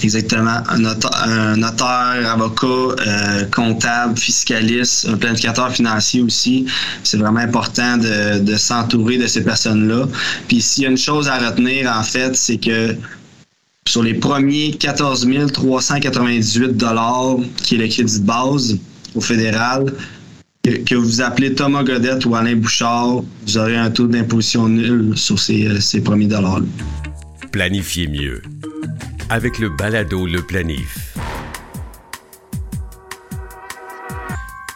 Exactement. 0.02 0.62
Un 0.70 1.56
notaire, 1.56 2.32
avocat, 2.32 2.66
euh, 2.66 3.44
comptable, 3.54 4.18
fiscaliste, 4.18 5.06
un 5.08 5.18
planificateur 5.18 5.70
financier 5.70 6.22
aussi. 6.22 6.64
C'est 7.04 7.18
vraiment 7.18 7.40
important 7.40 7.98
de, 7.98 8.38
de 8.38 8.56
s'entourer 8.56 9.18
de 9.18 9.26
ces 9.26 9.44
personnes-là. 9.44 10.06
Puis 10.48 10.62
s'il 10.62 10.84
y 10.84 10.86
a 10.86 10.90
une 10.90 10.96
chose 10.96 11.28
à 11.28 11.38
retenir, 11.38 11.92
en 11.94 12.02
fait, 12.02 12.34
c'est 12.34 12.56
que 12.56 12.96
sur 13.88 14.02
les 14.02 14.14
premiers 14.14 14.72
14 14.72 15.26
398 15.52 16.76
qui 17.62 17.74
est 17.74 17.78
le 17.78 17.88
crédit 17.88 18.20
de 18.20 18.26
base 18.26 18.78
au 19.14 19.20
fédéral, 19.20 19.92
que, 20.62 20.94
vous 20.94 21.22
appelez 21.22 21.54
Thomas 21.54 21.82
Godette 21.82 22.26
ou 22.26 22.34
Alain 22.34 22.56
Bouchard, 22.56 23.22
vous 23.46 23.58
aurez 23.58 23.76
un 23.76 23.90
taux 23.90 24.06
d'imposition 24.06 24.68
nul 24.68 25.16
sur 25.16 25.38
ces, 25.38 25.80
ces 25.80 26.02
premiers 26.02 26.26
dollars. 26.26 26.60
Planifiez 27.50 28.06
mieux 28.06 28.42
avec 29.30 29.58
le 29.58 29.70
balado 29.70 30.26
Le 30.26 30.42
Planif. 30.42 31.14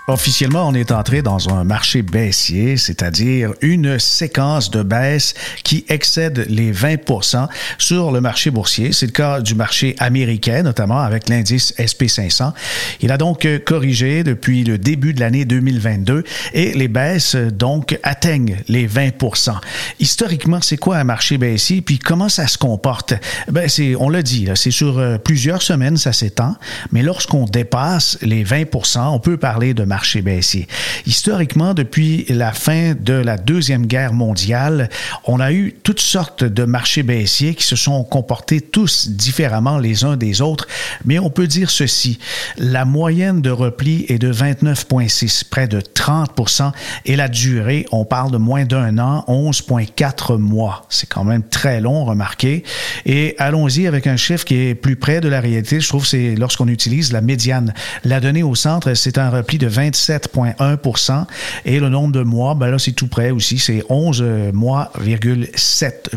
Officiellement, 0.08 0.68
on 0.68 0.74
est 0.74 0.90
entré 0.90 1.22
dans 1.22 1.54
un 1.54 1.62
marché 1.62 2.02
baissier, 2.02 2.76
c'est-à-dire 2.76 3.52
une 3.60 4.00
séquence 4.00 4.70
de 4.70 4.82
baisse 4.82 5.34
qui 5.62 5.84
excède 5.88 6.44
les 6.48 6.72
20% 6.72 7.46
sur 7.78 8.10
le 8.10 8.20
marché 8.20 8.50
boursier. 8.50 8.92
C'est 8.92 9.06
le 9.06 9.12
cas 9.12 9.40
du 9.40 9.54
marché 9.54 9.94
américain, 9.98 10.64
notamment 10.64 10.98
avec 10.98 11.28
l'indice 11.28 11.72
SP500. 11.78 12.52
Il 13.00 13.12
a 13.12 13.16
donc 13.16 13.46
corrigé 13.64 14.24
depuis 14.24 14.64
le 14.64 14.76
début 14.76 15.14
de 15.14 15.20
l'année 15.20 15.44
2022 15.44 16.24
et 16.52 16.72
les 16.72 16.88
baisses, 16.88 17.36
donc, 17.36 17.96
atteignent 18.02 18.58
les 18.68 18.88
20% 18.88 19.54
Historiquement, 20.00 20.60
c'est 20.60 20.78
quoi 20.78 20.96
un 20.96 21.04
marché 21.04 21.38
baissier? 21.38 21.80
Puis 21.80 22.00
comment 22.00 22.28
ça 22.28 22.48
se 22.48 22.58
comporte? 22.58 23.14
Ben, 23.48 23.68
c'est, 23.68 23.94
on 23.94 24.08
l'a 24.08 24.22
dit, 24.22 24.48
c'est 24.56 24.70
sur 24.72 24.98
euh, 24.98 25.18
plusieurs 25.18 25.62
semaines, 25.62 25.96
ça 25.96 26.12
s'étend. 26.12 26.56
Mais 26.90 27.02
lorsqu'on 27.02 27.44
dépasse 27.44 28.18
les 28.22 28.44
20% 28.44 29.12
on 29.12 29.18
peut 29.18 29.36
parler 29.36 29.74
de 29.74 29.84
marché 29.92 30.22
baissier. 30.22 30.68
Historiquement, 31.04 31.74
depuis 31.74 32.24
la 32.30 32.52
fin 32.52 32.94
de 32.98 33.12
la 33.12 33.36
Deuxième 33.36 33.84
Guerre 33.84 34.14
mondiale, 34.14 34.88
on 35.26 35.38
a 35.38 35.52
eu 35.52 35.74
toutes 35.82 36.00
sortes 36.00 36.44
de 36.44 36.64
marchés 36.64 37.02
baissiers 37.02 37.54
qui 37.54 37.64
se 37.64 37.76
sont 37.76 38.02
comportés 38.02 38.62
tous 38.62 39.10
différemment 39.10 39.76
les 39.76 40.04
uns 40.04 40.16
des 40.16 40.40
autres, 40.40 40.66
mais 41.04 41.18
on 41.18 41.28
peut 41.28 41.46
dire 41.46 41.68
ceci, 41.68 42.18
la 42.56 42.86
moyenne 42.86 43.42
de 43.42 43.50
repli 43.50 44.06
est 44.08 44.18
de 44.18 44.32
29,6, 44.32 45.44
près 45.50 45.68
de 45.68 45.80
30% 45.80 46.72
et 47.04 47.14
la 47.14 47.28
durée, 47.28 47.84
on 47.92 48.06
parle 48.06 48.30
de 48.30 48.38
moins 48.38 48.64
d'un 48.64 48.96
an, 48.96 49.26
11,4 49.28 50.38
mois. 50.38 50.86
C'est 50.88 51.06
quand 51.06 51.24
même 51.24 51.42
très 51.42 51.82
long, 51.82 52.06
remarquez. 52.06 52.64
Et 53.04 53.34
allons-y 53.36 53.86
avec 53.86 54.06
un 54.06 54.16
chiffre 54.16 54.46
qui 54.46 54.54
est 54.54 54.74
plus 54.74 54.96
près 54.96 55.20
de 55.20 55.28
la 55.28 55.42
réalité. 55.42 55.80
Je 55.80 55.88
trouve 55.88 56.06
c'est 56.06 56.34
lorsqu'on 56.34 56.68
utilise 56.68 57.12
la 57.12 57.20
médiane. 57.20 57.74
La 58.04 58.20
donnée 58.20 58.42
au 58.42 58.54
centre, 58.54 58.94
c'est 58.94 59.18
un 59.18 59.28
repli 59.28 59.58
de 59.58 59.66
20 59.66 59.81
27,1 59.90 61.24
et 61.64 61.80
le 61.80 61.88
nombre 61.88 62.12
de 62.12 62.22
mois, 62.22 62.54
ben 62.54 62.70
là, 62.70 62.78
c'est 62.78 62.92
tout 62.92 63.08
près 63.08 63.30
aussi, 63.30 63.58
c'est 63.58 63.82
11 63.88 64.22
mois,7 64.52 66.12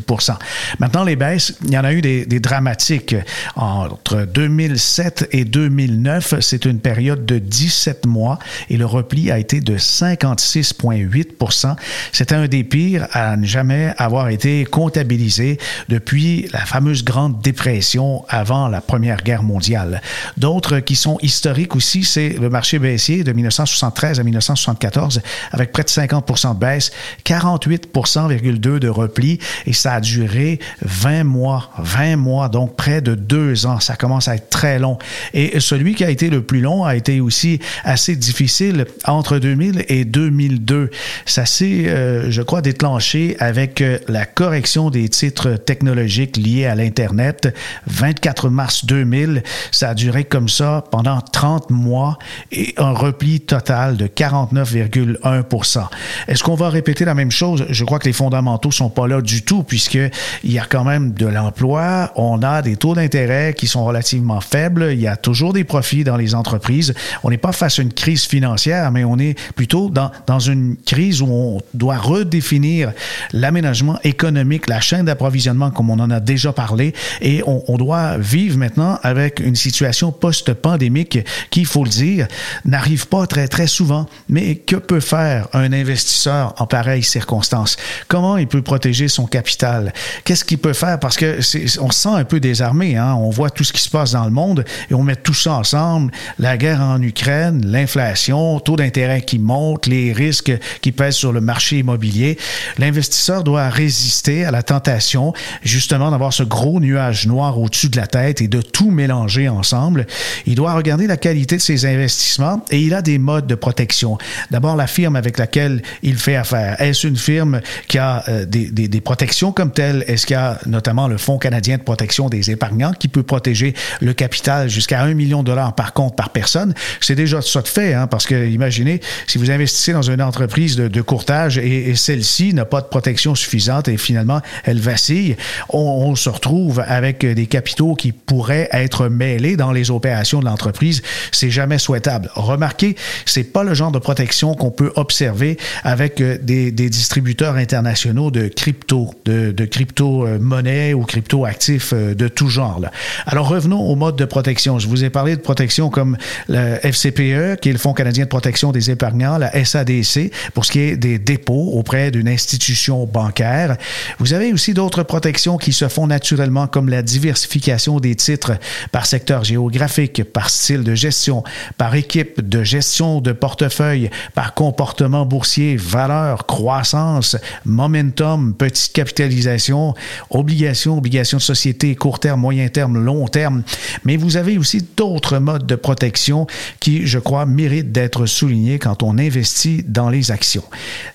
Maintenant, 0.79 1.03
les 1.03 1.15
baisses, 1.15 1.55
il 1.63 1.71
y 1.71 1.77
en 1.77 1.83
a 1.83 1.93
eu 1.93 2.01
des, 2.01 2.25
dramatiques. 2.39 3.15
Entre 3.55 4.25
2007 4.25 5.29
et 5.31 5.45
2009, 5.45 6.35
c'est 6.41 6.65
une 6.65 6.79
période 6.79 7.25
de 7.25 7.37
17 7.39 8.05
mois 8.05 8.39
et 8.69 8.75
le 8.77 8.85
repli 8.85 9.31
a 9.31 9.39
été 9.39 9.61
de 9.61 9.77
56,8% 9.77 11.75
C'était 12.11 12.35
un 12.35 12.47
des 12.47 12.63
pires 12.63 13.07
à 13.11 13.37
ne 13.37 13.45
jamais 13.45 13.93
avoir 13.97 14.29
été 14.29 14.65
comptabilisé 14.65 15.57
depuis 15.89 16.47
la 16.51 16.59
fameuse 16.59 17.03
Grande 17.03 17.41
Dépression 17.41 18.25
avant 18.29 18.67
la 18.67 18.81
Première 18.81 19.23
Guerre 19.23 19.43
mondiale. 19.43 20.01
D'autres 20.37 20.79
qui 20.79 20.95
sont 20.95 21.17
historiques 21.21 21.75
aussi, 21.75 22.03
c'est 22.03 22.29
le 22.29 22.49
marché 22.49 22.79
baissier 22.79 23.23
de 23.23 23.31
1973 23.55 24.19
à 24.19 24.23
1974, 24.23 25.21
avec 25.51 25.71
près 25.71 25.83
de 25.83 25.89
50% 25.89 26.55
de 26.55 26.59
baisse, 26.59 26.91
48,2% 27.25 28.79
de 28.79 28.89
repli, 28.89 29.39
et 29.65 29.73
ça 29.73 29.93
a 29.93 30.01
duré 30.01 30.59
20 30.81 31.23
mois, 31.23 31.71
20 31.79 32.17
mois, 32.17 32.49
donc 32.49 32.75
près 32.75 33.01
de 33.01 33.15
deux 33.15 33.65
ans. 33.65 33.79
Ça 33.79 33.95
commence 33.95 34.27
à 34.27 34.35
être 34.35 34.49
très 34.49 34.79
long. 34.79 34.97
Et 35.33 35.59
celui 35.59 35.95
qui 35.95 36.03
a 36.03 36.09
été 36.09 36.29
le 36.29 36.41
plus 36.41 36.61
long 36.61 36.83
a 36.83 36.95
été 36.95 37.21
aussi 37.21 37.59
assez 37.83 38.15
difficile 38.15 38.85
entre 39.05 39.39
2000 39.39 39.85
et 39.87 40.05
2002. 40.05 40.91
Ça 41.25 41.45
s'est, 41.45 41.85
euh, 41.87 42.29
je 42.29 42.41
crois, 42.41 42.61
déclenché 42.61 43.37
avec 43.39 43.81
euh, 43.81 43.99
la 44.07 44.25
correction 44.25 44.89
des 44.89 45.07
titres 45.09 45.55
technologiques 45.55 46.37
liés 46.37 46.65
à 46.65 46.75
l'Internet. 46.75 47.53
24 47.87 48.49
mars 48.49 48.85
2000, 48.85 49.43
ça 49.71 49.89
a 49.89 49.93
duré 49.93 50.23
comme 50.23 50.49
ça 50.49 50.83
pendant 50.91 51.21
30 51.21 51.69
mois 51.69 52.17
et 52.51 52.73
un 52.77 52.91
repli 52.91 53.44
total 53.45 53.97
de 53.97 54.07
49,1 54.07 55.87
Est-ce 56.27 56.43
qu'on 56.43 56.55
va 56.55 56.69
répéter 56.69 57.05
la 57.05 57.13
même 57.13 57.31
chose? 57.31 57.65
Je 57.69 57.85
crois 57.85 57.99
que 57.99 58.05
les 58.05 58.13
fondamentaux 58.13 58.71
sont 58.71 58.89
pas 58.89 59.07
là 59.07 59.21
du 59.21 59.43
tout, 59.43 59.63
puisqu'il 59.63 60.11
y 60.43 60.59
a 60.59 60.65
quand 60.65 60.83
même 60.83 61.13
de 61.13 61.25
l'emploi, 61.25 62.11
on 62.15 62.41
a 62.43 62.61
des 62.61 62.75
taux 62.75 62.95
d'intérêt 62.95 63.53
qui 63.53 63.67
sont 63.67 63.85
relativement 63.85 64.41
faibles, 64.41 64.89
il 64.91 64.99
y 64.99 65.07
a 65.07 65.15
toujours 65.17 65.53
des 65.53 65.63
profits 65.63 66.03
dans 66.03 66.17
les 66.17 66.35
entreprises. 66.35 66.93
On 67.23 67.29
n'est 67.29 67.37
pas 67.37 67.51
face 67.51 67.79
à 67.79 67.81
une 67.81 67.93
crise 67.93 68.25
financière, 68.25 68.91
mais 68.91 69.03
on 69.03 69.17
est 69.17 69.37
plutôt 69.55 69.89
dans, 69.89 70.11
dans 70.27 70.39
une 70.39 70.75
crise 70.85 71.21
où 71.21 71.27
on 71.27 71.61
doit 71.73 71.97
redéfinir 71.97 72.91
l'aménagement 73.33 73.99
économique, 74.03 74.67
la 74.67 74.81
chaîne 74.81 75.05
d'approvisionnement, 75.05 75.71
comme 75.71 75.89
on 75.89 75.99
en 75.99 76.09
a 76.11 76.19
déjà 76.19 76.53
parlé, 76.53 76.93
et 77.21 77.43
on, 77.45 77.63
on 77.67 77.77
doit 77.77 78.17
vivre 78.17 78.57
maintenant 78.57 78.99
avec 79.03 79.39
une 79.39 79.55
situation 79.55 80.11
post-pandémique 80.11 81.19
qui, 81.49 81.61
il 81.61 81.65
faut 81.65 81.83
le 81.83 81.89
dire, 81.89 82.27
n'arrive 82.63 83.07
pas 83.07 83.27
très, 83.47 83.67
souvent. 83.67 84.07
Mais 84.29 84.55
que 84.55 84.75
peut 84.75 84.99
faire 84.99 85.47
un 85.53 85.71
investisseur 85.73 86.53
en 86.57 86.67
pareille 86.67 87.03
circonstance? 87.03 87.77
Comment 88.07 88.37
il 88.37 88.47
peut 88.47 88.61
protéger 88.61 89.07
son 89.07 89.25
capital? 89.25 89.93
Qu'est-ce 90.23 90.45
qu'il 90.45 90.57
peut 90.57 90.73
faire? 90.73 90.99
Parce 90.99 91.17
que 91.17 91.39
on 91.79 91.91
se 91.91 91.99
sent 91.99 92.09
un 92.09 92.23
peu 92.23 92.39
désarmé. 92.39 92.97
Hein? 92.97 93.15
On 93.15 93.29
voit 93.29 93.49
tout 93.49 93.63
ce 93.63 93.73
qui 93.73 93.81
se 93.81 93.89
passe 93.89 94.11
dans 94.11 94.25
le 94.25 94.31
monde 94.31 94.65
et 94.89 94.93
on 94.93 95.03
met 95.03 95.15
tout 95.15 95.33
ça 95.33 95.53
ensemble. 95.53 96.11
La 96.39 96.57
guerre 96.57 96.81
en 96.81 97.01
Ukraine, 97.01 97.65
l'inflation, 97.65 98.59
taux 98.59 98.75
d'intérêt 98.75 99.21
qui 99.21 99.39
monte, 99.39 99.87
les 99.87 100.13
risques 100.13 100.53
qui 100.81 100.91
pèsent 100.91 101.15
sur 101.15 101.31
le 101.31 101.41
marché 101.41 101.79
immobilier. 101.79 102.37
L'investisseur 102.77 103.43
doit 103.43 103.69
résister 103.69 104.45
à 104.45 104.51
la 104.51 104.63
tentation, 104.63 105.33
justement, 105.63 106.11
d'avoir 106.11 106.33
ce 106.33 106.43
gros 106.43 106.79
nuage 106.79 107.27
noir 107.27 107.59
au-dessus 107.59 107.89
de 107.89 107.97
la 107.97 108.07
tête 108.07 108.41
et 108.41 108.47
de 108.47 108.61
tout 108.61 108.91
mélanger 108.91 109.49
ensemble. 109.49 110.07
Il 110.45 110.55
doit 110.55 110.73
regarder 110.73 111.07
la 111.07 111.17
qualité 111.17 111.57
de 111.57 111.61
ses 111.61 111.85
investissements 111.85 112.63
et 112.71 112.79
il 112.79 112.93
a 112.93 113.01
des 113.01 113.17
modes 113.25 113.47
de 113.47 113.55
protection. 113.55 114.17
D'abord, 114.51 114.75
la 114.75 114.87
firme 114.87 115.15
avec 115.15 115.37
laquelle 115.37 115.81
il 116.03 116.17
fait 116.17 116.35
affaire. 116.35 116.79
Est-ce 116.79 117.07
une 117.07 117.17
firme 117.17 117.59
qui 117.87 117.97
a 117.97 118.23
euh, 118.29 118.45
des, 118.45 119.01
protections 119.01 119.51
comme 119.51 119.71
telles? 119.71 120.03
Est-ce 120.07 120.25
qu'il 120.25 120.35
y 120.35 120.39
a 120.39 120.59
notamment 120.65 121.07
le 121.07 121.17
Fonds 121.17 121.37
canadien 121.37 121.77
de 121.77 121.83
protection 121.83 122.29
des 122.29 122.51
épargnants 122.51 122.93
qui 122.93 123.07
peut 123.07 123.23
protéger 123.23 123.73
le 123.99 124.13
capital 124.13 124.69
jusqu'à 124.69 125.01
un 125.01 125.13
million 125.13 125.41
de 125.41 125.47
dollars 125.47 125.75
par 125.75 125.93
compte 125.93 126.15
par 126.15 126.29
personne? 126.29 126.73
C'est 127.01 127.15
déjà 127.15 127.41
ça 127.41 127.61
de 127.61 127.67
fait, 127.67 127.93
hein, 127.93 128.07
parce 128.07 128.25
que 128.25 128.47
imaginez, 128.47 129.01
si 129.27 129.37
vous 129.37 129.51
investissez 129.51 129.93
dans 129.93 130.03
une 130.03 130.21
entreprise 130.21 130.75
de, 130.75 131.01
courtage 131.01 131.57
et, 131.57 131.89
et 131.89 131.95
celle-ci 131.95 132.53
n'a 132.53 132.65
pas 132.65 132.81
de 132.81 132.87
protection 132.87 133.35
suffisante 133.35 133.87
et 133.87 133.97
finalement 133.97 134.41
elle 134.63 134.79
vacille, 134.79 135.35
on, 135.69 135.79
on 135.79 136.15
se 136.15 136.29
retrouve 136.29 136.83
avec 136.85 137.25
des 137.25 137.47
capitaux 137.47 137.95
qui 137.95 138.11
pourraient 138.11 138.69
être 138.71 139.07
mêlés 139.07 139.57
dans 139.57 139.71
les 139.71 139.91
opérations 139.91 140.39
de 140.39 140.45
l'entreprise. 140.45 141.01
C'est 141.31 141.49
jamais 141.49 141.77
souhaitable. 141.77 142.29
Remarquez, 142.35 142.95
c'est 143.25 143.43
pas 143.43 143.63
le 143.63 143.73
genre 143.73 143.91
de 143.91 143.99
protection 143.99 144.53
qu'on 144.53 144.71
peut 144.71 144.91
observer 144.95 145.57
avec 145.83 146.21
euh, 146.21 146.37
des, 146.41 146.71
distributeurs 146.71 147.55
internationaux 147.55 148.31
de 148.31 148.47
crypto, 148.47 149.13
de, 149.25 149.51
de 149.51 149.65
crypto-monnaie 149.65 150.93
ou 150.93 151.03
crypto-actifs 151.03 151.93
euh, 151.93 152.13
de 152.13 152.27
tout 152.27 152.49
genre. 152.49 152.81
Alors 153.25 153.47
revenons 153.47 153.81
au 153.81 153.95
mode 153.95 154.15
de 154.15 154.25
protection. 154.25 154.79
Je 154.79 154.87
vous 154.87 155.03
ai 155.03 155.09
parlé 155.09 155.35
de 155.35 155.41
protection 155.41 155.89
comme 155.89 156.17
le 156.47 156.77
FCPE, 156.83 157.59
qui 157.61 157.69
est 157.69 157.73
le 157.73 157.77
Fonds 157.77 157.93
canadien 157.93 158.25
de 158.25 158.29
protection 158.29 158.71
des 158.71 158.91
épargnants, 158.91 159.37
la 159.37 159.51
SADC, 159.63 160.31
pour 160.53 160.65
ce 160.65 160.71
qui 160.71 160.79
est 160.79 160.97
des 160.97 161.19
dépôts 161.19 161.71
auprès 161.73 162.11
d'une 162.11 162.27
institution 162.27 163.05
bancaire. 163.05 163.77
Vous 164.19 164.33
avez 164.33 164.53
aussi 164.53 164.73
d'autres 164.73 165.03
protections 165.03 165.57
qui 165.57 165.73
se 165.73 165.87
font 165.87 166.07
naturellement, 166.07 166.67
comme 166.67 166.89
la 166.89 167.01
diversification 167.01 167.99
des 167.99 168.15
titres 168.15 168.53
par 168.91 169.05
secteur 169.05 169.43
géographique, 169.43 170.23
par 170.23 170.49
style 170.49 170.83
de 170.83 170.95
gestion, 170.95 171.43
par 171.77 171.95
équipe 171.95 172.47
de 172.47 172.63
gestion 172.63 173.04
de 173.21 173.31
portefeuille 173.31 174.09
par 174.33 174.53
comportement 174.53 175.25
boursier, 175.25 175.75
valeur, 175.75 176.45
croissance, 176.45 177.37
momentum, 177.65 178.53
petite 178.53 178.93
capitalisation, 178.93 179.93
obligations, 180.29 180.97
obligations 180.97 181.37
de 181.37 181.43
société, 181.43 181.95
court 181.95 182.19
terme, 182.19 182.41
moyen 182.41 182.67
terme, 182.69 182.97
long 183.03 183.27
terme. 183.27 183.63
Mais 184.03 184.17
vous 184.17 184.37
avez 184.37 184.57
aussi 184.57 184.85
d'autres 184.97 185.37
modes 185.39 185.65
de 185.65 185.75
protection 185.75 186.47
qui, 186.79 187.05
je 187.05 187.19
crois, 187.19 187.45
méritent 187.45 187.91
d'être 187.91 188.25
soulignés 188.25 188.79
quand 188.79 189.03
on 189.03 189.17
investit 189.17 189.83
dans 189.87 190.09
les 190.09 190.31
actions. 190.31 190.63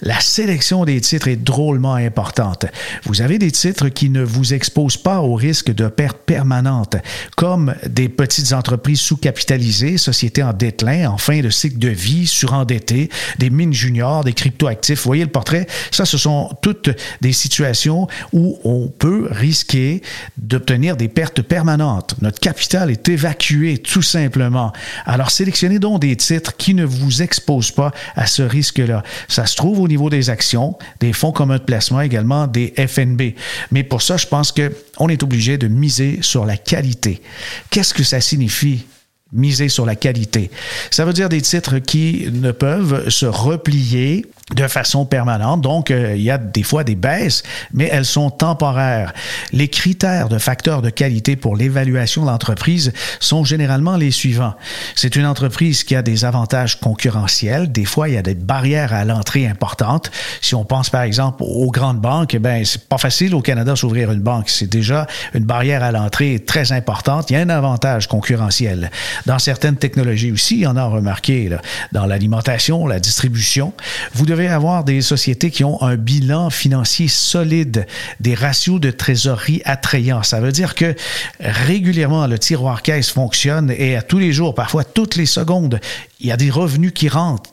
La 0.01 0.21
sélection 0.21 0.85
des 0.85 1.01
titres 1.01 1.29
est 1.29 1.37
drôlement 1.37 1.95
importante. 1.95 2.67
Vous 3.05 3.23
avez 3.23 3.39
des 3.39 3.51
titres 3.51 3.89
qui 3.89 4.11
ne 4.11 4.23
vous 4.23 4.55
exposent 4.55 4.97
pas 4.97 5.21
au 5.21 5.35
risque 5.35 5.73
de 5.73 5.89
perte 5.89 6.19
permanente, 6.27 6.97
comme 7.37 7.75
des 7.87 8.09
petites 8.09 8.53
entreprises 8.53 9.01
sous-capitalisées, 9.01 9.99
sociétés 9.99 10.43
en 10.43 10.53
déclin, 10.53 11.11
en 11.11 11.19
fin 11.19 11.41
de 11.41 11.51
cycle 11.51 11.70
de 11.79 11.89
vie, 11.89 12.27
surendettées, 12.27 13.09
des 13.39 13.51
mines 13.51 13.73
juniors, 13.73 14.25
des 14.25 14.33
cryptoactifs. 14.33 14.99
Vous 14.99 15.09
voyez 15.09 15.25
le 15.25 15.31
portrait? 15.31 15.67
Ça, 15.91 16.05
ce 16.05 16.19
sont 16.19 16.57
toutes 16.63 16.91
des 17.21 17.33
situations 17.33 18.09
où 18.33 18.59
on 18.65 18.89
peut 18.89 19.29
risquer 19.31 20.03
d'obtenir 20.37 20.97
des 20.97 21.09
pertes 21.09 21.43
permanentes. 21.43 22.15
Notre 22.21 22.41
capital 22.41 22.91
est 22.91 23.09
évacué 23.09 23.79
tout 23.79 24.03
simplement. 24.03 24.73
Alors, 25.05 25.31
sélectionnez 25.31 25.79
donc 25.79 26.01
des 26.01 26.17
titres 26.17 26.57
qui 26.57 26.75
ne 26.75 26.85
vous 26.85 27.23
exposent 27.23 27.71
pas 27.73 27.93
à 28.17 28.27
ce 28.27 28.43
risque-là. 28.43 29.03
Ça 29.29 29.47
se 29.47 29.57
trouve 29.57 29.81
au 29.81 29.89
niveau 29.89 30.11
des 30.11 30.31
actions, 30.31 30.77
des 31.01 31.13
fonds 31.13 31.33
communs 31.33 31.59
de 31.59 31.63
placement 31.63 32.01
également, 32.01 32.47
des 32.47 32.75
FNB. 32.77 33.35
Mais 33.71 33.83
pour 33.85 34.03
ça, 34.03 34.17
je 34.17 34.27
pense 34.27 34.53
qu'on 34.53 35.09
est 35.09 35.23
obligé 35.23 35.59
de 35.59 35.69
miser 35.69 36.19
sur 36.23 36.45
la 36.45 36.57
qualité. 36.57 37.23
Qu'est-ce 37.71 37.95
que 37.95 38.03
ça 38.03 38.21
signifie? 38.21 38.85
Miser 39.33 39.69
sur 39.69 39.87
la 39.87 39.97
qualité. 39.97 40.51
Ça 40.91 41.05
veut 41.05 41.13
dire 41.13 41.29
des 41.29 41.41
titres 41.41 41.79
qui 41.79 42.29
ne 42.33 42.51
peuvent 42.51 43.09
se 43.09 43.27
replier 43.27 44.27
de 44.55 44.67
façon 44.67 45.07
permanente. 45.07 45.61
Donc, 45.61 45.91
euh, 45.91 46.15
il 46.17 46.23
y 46.23 46.31
a 46.31 46.39
des 46.39 46.63
fois 46.63 46.85
des 46.85 46.95
baisses, 46.95 47.43
mais 47.73 47.89
elles 47.93 48.05
sont 48.05 48.31
temporaires. 48.31 49.13
Les 49.53 49.69
critères 49.69 50.29
de 50.29 50.39
facteurs 50.39 50.83
de 50.83 50.91
qualité 50.91 51.37
pour 51.37 51.57
l'évaluation 51.57 52.23
de 52.23 52.27
l'entreprise 52.27 52.93
sont 53.21 53.45
généralement 53.45 53.97
les 53.97 54.11
suivants. 54.11 54.55
C'est 54.97 55.17
une 55.17 55.27
entreprise 55.27 55.85
qui 55.85 55.95
a 55.95 56.03
des 56.03 56.25
avantages 56.25 56.81
concurrentiels. 56.81 57.71
Des 57.71 57.85
fois, 57.85 58.09
il 58.09 58.15
y 58.15 58.19
a 58.19 58.23
des 58.23 58.35
barrières 58.35 58.93
à 58.93 59.05
l'entrée 59.05 59.47
importantes. 59.47 60.11
Si 60.41 60.55
on 60.55 60.65
pense 60.65 60.91
par 60.91 61.03
exemple 61.03 61.43
aux 61.47 61.71
grandes 61.71 62.01
banques, 62.01 62.37
ben 62.37 62.65
c'est 62.65 62.89
pas 62.89 62.99
facile 62.99 63.35
au 63.35 63.43
Canada 63.43 63.77
s'ouvrir 63.77 64.11
une 64.11 64.21
banque. 64.21 64.49
C'est 64.49 64.71
déjà 64.71 65.07
une 65.35 65.45
barrière 65.45 65.83
à 65.83 65.93
l'entrée 65.93 66.43
très 66.45 66.73
importante. 66.73 67.31
Il 67.31 67.35
y 67.35 67.37
a 67.37 67.41
un 67.41 67.49
avantage 67.49 68.09
concurrentiel. 68.09 68.91
Dans 69.27 69.39
certaines 69.39 69.77
technologies 69.77 70.33
aussi, 70.33 70.65
on 70.67 70.77
a 70.77 70.85
remarqué 70.85 71.49
là, 71.49 71.61
dans 71.93 72.07
l'alimentation, 72.07 72.87
la 72.87 73.01
distribution, 73.01 73.73
vous 74.15 74.27
devez 74.27 74.49
avoir 74.49 74.85
des 74.85 75.03
sociétés 75.03 75.51
qui 75.51 75.65
ont 75.65 75.83
un 75.83 75.97
bilan 75.97 76.51
financier 76.51 77.09
solide, 77.09 77.87
des 78.21 78.35
ratios 78.35 78.81
de 78.81 78.91
trésorerie 78.91 79.63
attrayants. 79.65 80.23
Ça 80.23 80.41
veut 80.41 80.53
dire 80.53 80.75
que 80.75 80.95
régulièrement, 81.41 82.27
le 82.27 82.39
tiroir 82.39 82.83
caisse 82.83 83.11
fonctionne 83.11 83.73
et 83.77 83.97
à 83.97 84.03
tous 84.03 84.19
les 84.19 84.33
jours, 84.33 84.55
parfois 84.55 84.85
toutes 84.85 85.17
les 85.17 85.27
secondes, 85.27 85.81
il 86.21 86.27
y 86.27 86.33
a 86.33 86.37
des 86.37 86.51
revenus 86.51 86.93
qui 86.93 87.09
rentrent 87.09 87.51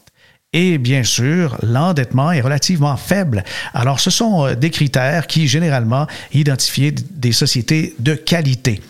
et 0.54 0.78
bien 0.78 1.04
sûr, 1.04 1.58
l'endettement 1.62 2.32
est 2.32 2.40
relativement 2.40 2.96
faible. 2.96 3.44
Alors, 3.74 4.00
ce 4.00 4.10
sont 4.10 4.46
euh, 4.46 4.56
des 4.56 4.70
critères 4.70 5.28
qui, 5.28 5.46
généralement, 5.48 6.08
identifient 6.34 6.94
des 7.12 7.34
sociétés 7.34 7.94
de 8.00 8.14
qualité. 8.14 8.82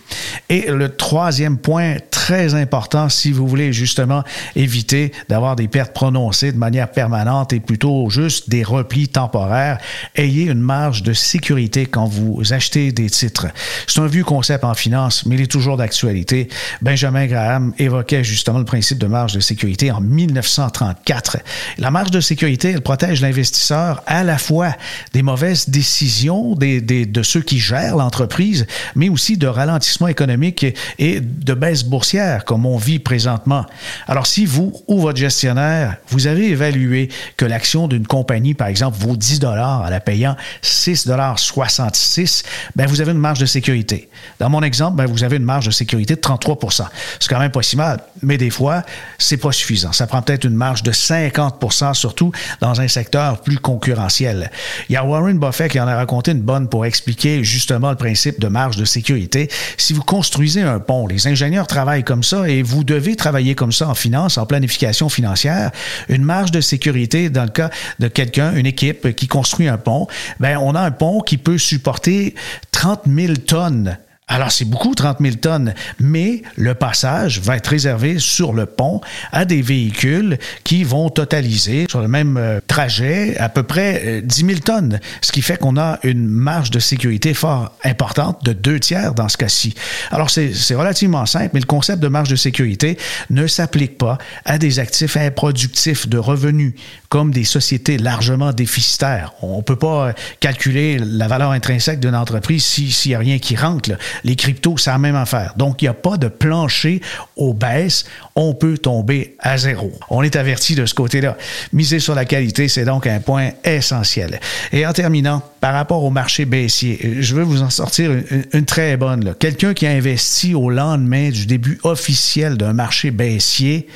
Et 0.49 0.69
le 0.69 0.95
troisième 0.95 1.57
point 1.57 1.95
très 2.11 2.53
important, 2.53 3.09
si 3.09 3.31
vous 3.31 3.47
voulez 3.47 3.73
justement 3.73 4.23
éviter 4.55 5.11
d'avoir 5.29 5.55
des 5.55 5.67
pertes 5.67 5.93
prononcées 5.93 6.51
de 6.51 6.57
manière 6.57 6.91
permanente 6.91 7.53
et 7.53 7.59
plutôt 7.59 8.09
juste 8.09 8.49
des 8.49 8.63
replis 8.63 9.07
temporaires, 9.07 9.77
ayez 10.15 10.43
une 10.43 10.59
marge 10.59 11.03
de 11.03 11.13
sécurité 11.13 11.85
quand 11.85 12.05
vous 12.05 12.53
achetez 12.53 12.91
des 12.91 13.09
titres. 13.09 13.47
C'est 13.87 13.99
un 13.99 14.07
vieux 14.07 14.23
concept 14.23 14.63
en 14.63 14.73
finance, 14.73 15.25
mais 15.25 15.35
il 15.35 15.41
est 15.41 15.51
toujours 15.51 15.77
d'actualité. 15.77 16.49
Benjamin 16.81 17.25
Graham 17.25 17.73
évoquait 17.79 18.23
justement 18.23 18.59
le 18.59 18.65
principe 18.65 18.99
de 18.99 19.07
marge 19.07 19.33
de 19.33 19.39
sécurité 19.39 19.91
en 19.91 20.01
1934. 20.01 21.37
La 21.77 21.91
marge 21.91 22.11
de 22.11 22.21
sécurité, 22.21 22.71
elle 22.71 22.81
protège 22.81 23.21
l'investisseur 23.21 24.01
à 24.05 24.23
la 24.23 24.37
fois 24.37 24.75
des 25.13 25.21
mauvaises 25.21 25.69
décisions 25.69 26.55
de 26.55 27.23
ceux 27.23 27.41
qui 27.41 27.59
gèrent 27.59 27.95
l'entreprise, 27.95 28.65
mais 28.95 29.09
aussi 29.09 29.37
de 29.37 29.47
ralentissement 29.47 30.07
économique 30.07 30.65
et 30.99 31.19
de 31.19 31.53
baisse 31.53 31.83
boursière 31.83 32.45
comme 32.45 32.65
on 32.65 32.77
vit 32.77 32.99
présentement. 32.99 33.65
Alors 34.07 34.27
si 34.27 34.45
vous 34.45 34.73
ou 34.87 34.99
votre 34.99 35.19
gestionnaire, 35.19 35.97
vous 36.09 36.27
avez 36.27 36.49
évalué 36.49 37.09
que 37.35 37.45
l'action 37.45 37.87
d'une 37.87 38.07
compagnie, 38.07 38.53
par 38.53 38.67
exemple, 38.67 38.97
vaut 38.97 39.15
10 39.15 39.39
dollars 39.39 39.81
en 39.81 39.89
la 39.89 39.99
payant 39.99 40.35
6 40.61 41.07
dollars 41.07 41.39
66, 41.39 42.43
ben 42.75 42.87
vous 42.87 43.01
avez 43.01 43.11
une 43.11 43.17
marge 43.17 43.39
de 43.39 43.45
sécurité. 43.45 44.09
Dans 44.39 44.49
mon 44.49 44.61
exemple, 44.63 44.97
ben 44.97 45.05
vous 45.05 45.23
avez 45.23 45.37
une 45.37 45.43
marge 45.43 45.65
de 45.65 45.71
sécurité 45.71 46.15
de 46.15 46.21
33% 46.21 46.85
C'est 47.19 47.29
quand 47.29 47.39
même 47.39 47.51
pas 47.51 47.63
si 47.63 47.75
mal, 47.75 47.99
mais 48.21 48.37
des 48.37 48.49
fois, 48.49 48.83
c'est 49.17 49.37
pas 49.37 49.51
suffisant. 49.51 49.91
Ça 49.91 50.07
prend 50.07 50.21
peut-être 50.21 50.45
une 50.45 50.55
marge 50.55 50.83
de 50.83 50.91
50 50.91 51.36
50 51.37 51.93
surtout 51.93 52.31
dans 52.61 52.81
un 52.81 52.87
secteur 52.87 53.41
plus 53.41 53.59
concurrentiel. 53.59 54.51
Il 54.89 54.93
y 54.93 54.95
a 54.95 55.05
Warren 55.05 55.37
Buffett 55.37 55.71
qui 55.71 55.79
en 55.79 55.87
a 55.87 55.95
raconté 55.95 56.31
une 56.31 56.41
bonne 56.41 56.67
pour 56.67 56.85
expliquer 56.85 57.43
justement 57.43 57.91
le 57.91 57.95
principe 57.95 58.39
de 58.39 58.47
marge 58.47 58.77
de 58.77 58.85
sécurité. 58.85 59.49
Si 59.77 59.93
vous 59.93 60.03
construisez 60.03 60.61
un 60.61 60.79
pont, 60.79 61.05
les 61.07 61.27
ingénieurs 61.27 61.67
travaillent 61.67 62.03
comme 62.03 62.23
ça 62.23 62.49
et 62.49 62.63
vous 62.63 62.83
devez 62.83 63.15
travailler 63.15 63.55
comme 63.55 63.71
ça 63.71 63.87
en 63.87 63.95
finance, 63.95 64.37
en 64.37 64.45
planification 64.45 65.09
financière. 65.09 65.71
Une 66.09 66.23
marge 66.23 66.51
de 66.51 66.61
sécurité 66.61 67.29
dans 67.29 67.43
le 67.43 67.49
cas 67.49 67.69
de 67.99 68.07
quelqu'un, 68.07 68.55
une 68.55 68.65
équipe 68.65 69.15
qui 69.15 69.27
construit 69.27 69.67
un 69.67 69.77
pont, 69.77 70.07
ben 70.39 70.57
on 70.57 70.73
a 70.75 70.81
un 70.81 70.91
pont 70.91 71.21
qui 71.21 71.37
peut 71.37 71.57
supporter 71.57 72.33
30 72.71 73.01
000 73.07 73.33
tonnes 73.45 73.97
alors, 74.29 74.51
c'est 74.51 74.65
beaucoup, 74.65 74.93
30 74.93 75.19
000 75.21 75.35
tonnes, 75.35 75.73
mais 76.01 76.41
le 76.57 76.75
passage 76.75 77.39
va 77.39 77.55
être 77.55 77.67
réservé 77.67 78.19
sur 78.19 78.51
le 78.51 78.65
pont 78.65 78.99
à 79.31 79.45
des 79.45 79.61
véhicules 79.61 80.37
qui 80.65 80.83
vont 80.83 81.09
totaliser 81.09 81.85
sur 81.89 82.01
le 82.01 82.09
même 82.09 82.35
euh, 82.35 82.59
trajet 82.67 83.37
à 83.37 83.47
peu 83.47 83.63
près 83.63 84.21
10 84.21 84.43
euh, 84.43 84.47
000 84.47 84.59
tonnes, 84.59 84.99
ce 85.21 85.31
qui 85.31 85.41
fait 85.41 85.57
qu'on 85.57 85.77
a 85.77 85.99
une 86.03 86.27
marge 86.27 86.71
de 86.71 86.79
sécurité 86.79 87.33
fort 87.33 87.71
importante 87.85 88.43
de 88.43 88.51
deux 88.51 88.81
tiers 88.81 89.13
dans 89.13 89.29
ce 89.29 89.37
cas-ci. 89.37 89.75
Alors, 90.11 90.29
c'est 90.29 90.75
relativement 90.75 91.25
simple, 91.25 91.51
mais 91.53 91.61
le 91.61 91.65
concept 91.65 92.03
de 92.03 92.09
marge 92.09 92.27
de 92.27 92.35
sécurité 92.35 92.97
ne 93.29 93.47
s'applique 93.47 93.97
pas 93.97 94.17
à 94.43 94.57
des 94.57 94.79
actifs 94.79 95.15
improductifs 95.15 96.09
de 96.09 96.17
revenus, 96.17 96.73
comme 97.07 97.31
des 97.31 97.45
sociétés 97.45 97.97
largement 97.97 98.51
déficitaires. 98.51 99.31
On 99.41 99.57
ne 99.57 99.63
peut 99.63 99.77
pas 99.77 100.13
calculer 100.41 100.99
la 100.99 101.29
valeur 101.29 101.51
intrinsèque 101.51 102.01
d'une 102.01 102.15
entreprise 102.15 102.65
s'il 102.65 103.09
n'y 103.09 103.15
a 103.15 103.19
rien 103.19 103.39
qui 103.39 103.55
rentre. 103.55 103.91
Les 104.23 104.35
cryptos, 104.35 104.77
c'est 104.77 104.89
la 104.89 104.97
même 104.97 105.15
affaire. 105.15 105.53
Donc, 105.57 105.81
il 105.81 105.85
n'y 105.85 105.89
a 105.89 105.93
pas 105.93 106.17
de 106.17 106.27
plancher 106.27 107.01
aux 107.35 107.53
baisses. 107.53 108.05
On 108.35 108.53
peut 108.53 108.77
tomber 108.77 109.35
à 109.39 109.57
zéro. 109.57 109.91
On 110.09 110.23
est 110.23 110.35
averti 110.35 110.75
de 110.75 110.85
ce 110.85 110.93
côté-là. 110.93 111.37
Miser 111.73 111.99
sur 111.99 112.15
la 112.15 112.25
qualité, 112.25 112.67
c'est 112.67 112.85
donc 112.85 113.07
un 113.07 113.19
point 113.19 113.51
essentiel. 113.63 114.39
Et 114.71 114.85
en 114.85 114.93
terminant, 114.93 115.41
par 115.59 115.73
rapport 115.73 116.03
au 116.03 116.09
marché 116.09 116.45
baissier, 116.45 117.17
je 117.19 117.35
veux 117.35 117.43
vous 117.43 117.61
en 117.61 117.69
sortir 117.69 118.11
une, 118.53 118.65
très 118.65 118.97
bonne. 118.97 119.35
Quelqu'un 119.39 119.73
qui 119.73 119.87
a 119.87 119.91
investi 119.91 120.53
au 120.53 120.69
lendemain 120.69 121.29
du 121.29 121.45
début 121.45 121.79
officiel 121.83 122.57
d'un 122.57 122.73
marché 122.73 123.11
baissier, 123.11 123.87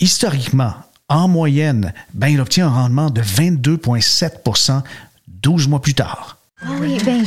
historiquement, 0.00 0.74
en 1.08 1.28
moyenne, 1.28 1.92
ben, 2.14 2.28
il 2.28 2.40
obtient 2.40 2.66
un 2.66 2.70
rendement 2.70 3.10
de 3.10 3.20
22,7% 3.20 4.82
12 5.44 5.68
mois 5.68 5.82
plus 5.82 5.94
tard. 5.94 6.33
Ah 6.66 6.70
oui, 6.80 6.96
ben, 7.04 7.22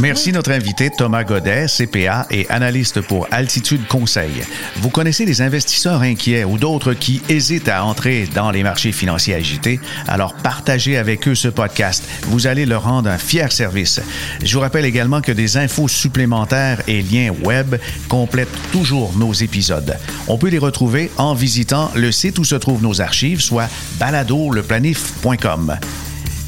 Merci 0.00 0.32
notre 0.32 0.50
invité 0.50 0.88
Thomas 0.88 1.24
Godet, 1.24 1.66
CPA 1.66 2.26
et 2.30 2.48
analyste 2.48 3.02
pour 3.02 3.28
Altitude 3.30 3.86
Conseil. 3.86 4.30
Vous 4.76 4.88
connaissez 4.88 5.26
les 5.26 5.42
investisseurs 5.42 6.00
inquiets 6.00 6.44
ou 6.44 6.56
d'autres 6.56 6.94
qui 6.94 7.20
hésitent 7.28 7.68
à 7.68 7.84
entrer 7.84 8.26
dans 8.34 8.50
les 8.50 8.62
marchés 8.62 8.92
financiers 8.92 9.34
agités, 9.34 9.78
alors 10.08 10.32
partagez 10.32 10.96
avec 10.96 11.28
eux 11.28 11.34
ce 11.34 11.48
podcast. 11.48 12.02
Vous 12.22 12.46
allez 12.46 12.64
leur 12.64 12.84
rendre 12.84 13.10
un 13.10 13.18
fier 13.18 13.52
service. 13.52 14.00
Je 14.42 14.54
vous 14.54 14.60
rappelle 14.60 14.86
également 14.86 15.20
que 15.20 15.32
des 15.32 15.58
infos 15.58 15.88
supplémentaires 15.88 16.82
et 16.86 17.02
liens 17.02 17.34
web 17.44 17.76
complètent 18.08 18.48
toujours 18.72 19.12
nos 19.18 19.34
épisodes. 19.34 19.98
On 20.28 20.38
peut 20.38 20.48
les 20.48 20.58
retrouver 20.58 21.10
en 21.18 21.34
visitant 21.34 21.90
le 21.94 22.10
site 22.10 22.38
où 22.38 22.44
se 22.44 22.54
trouvent 22.54 22.82
nos 22.82 23.02
archives, 23.02 23.40
soit 23.40 23.68
baladoleplanif.com. 23.98 25.78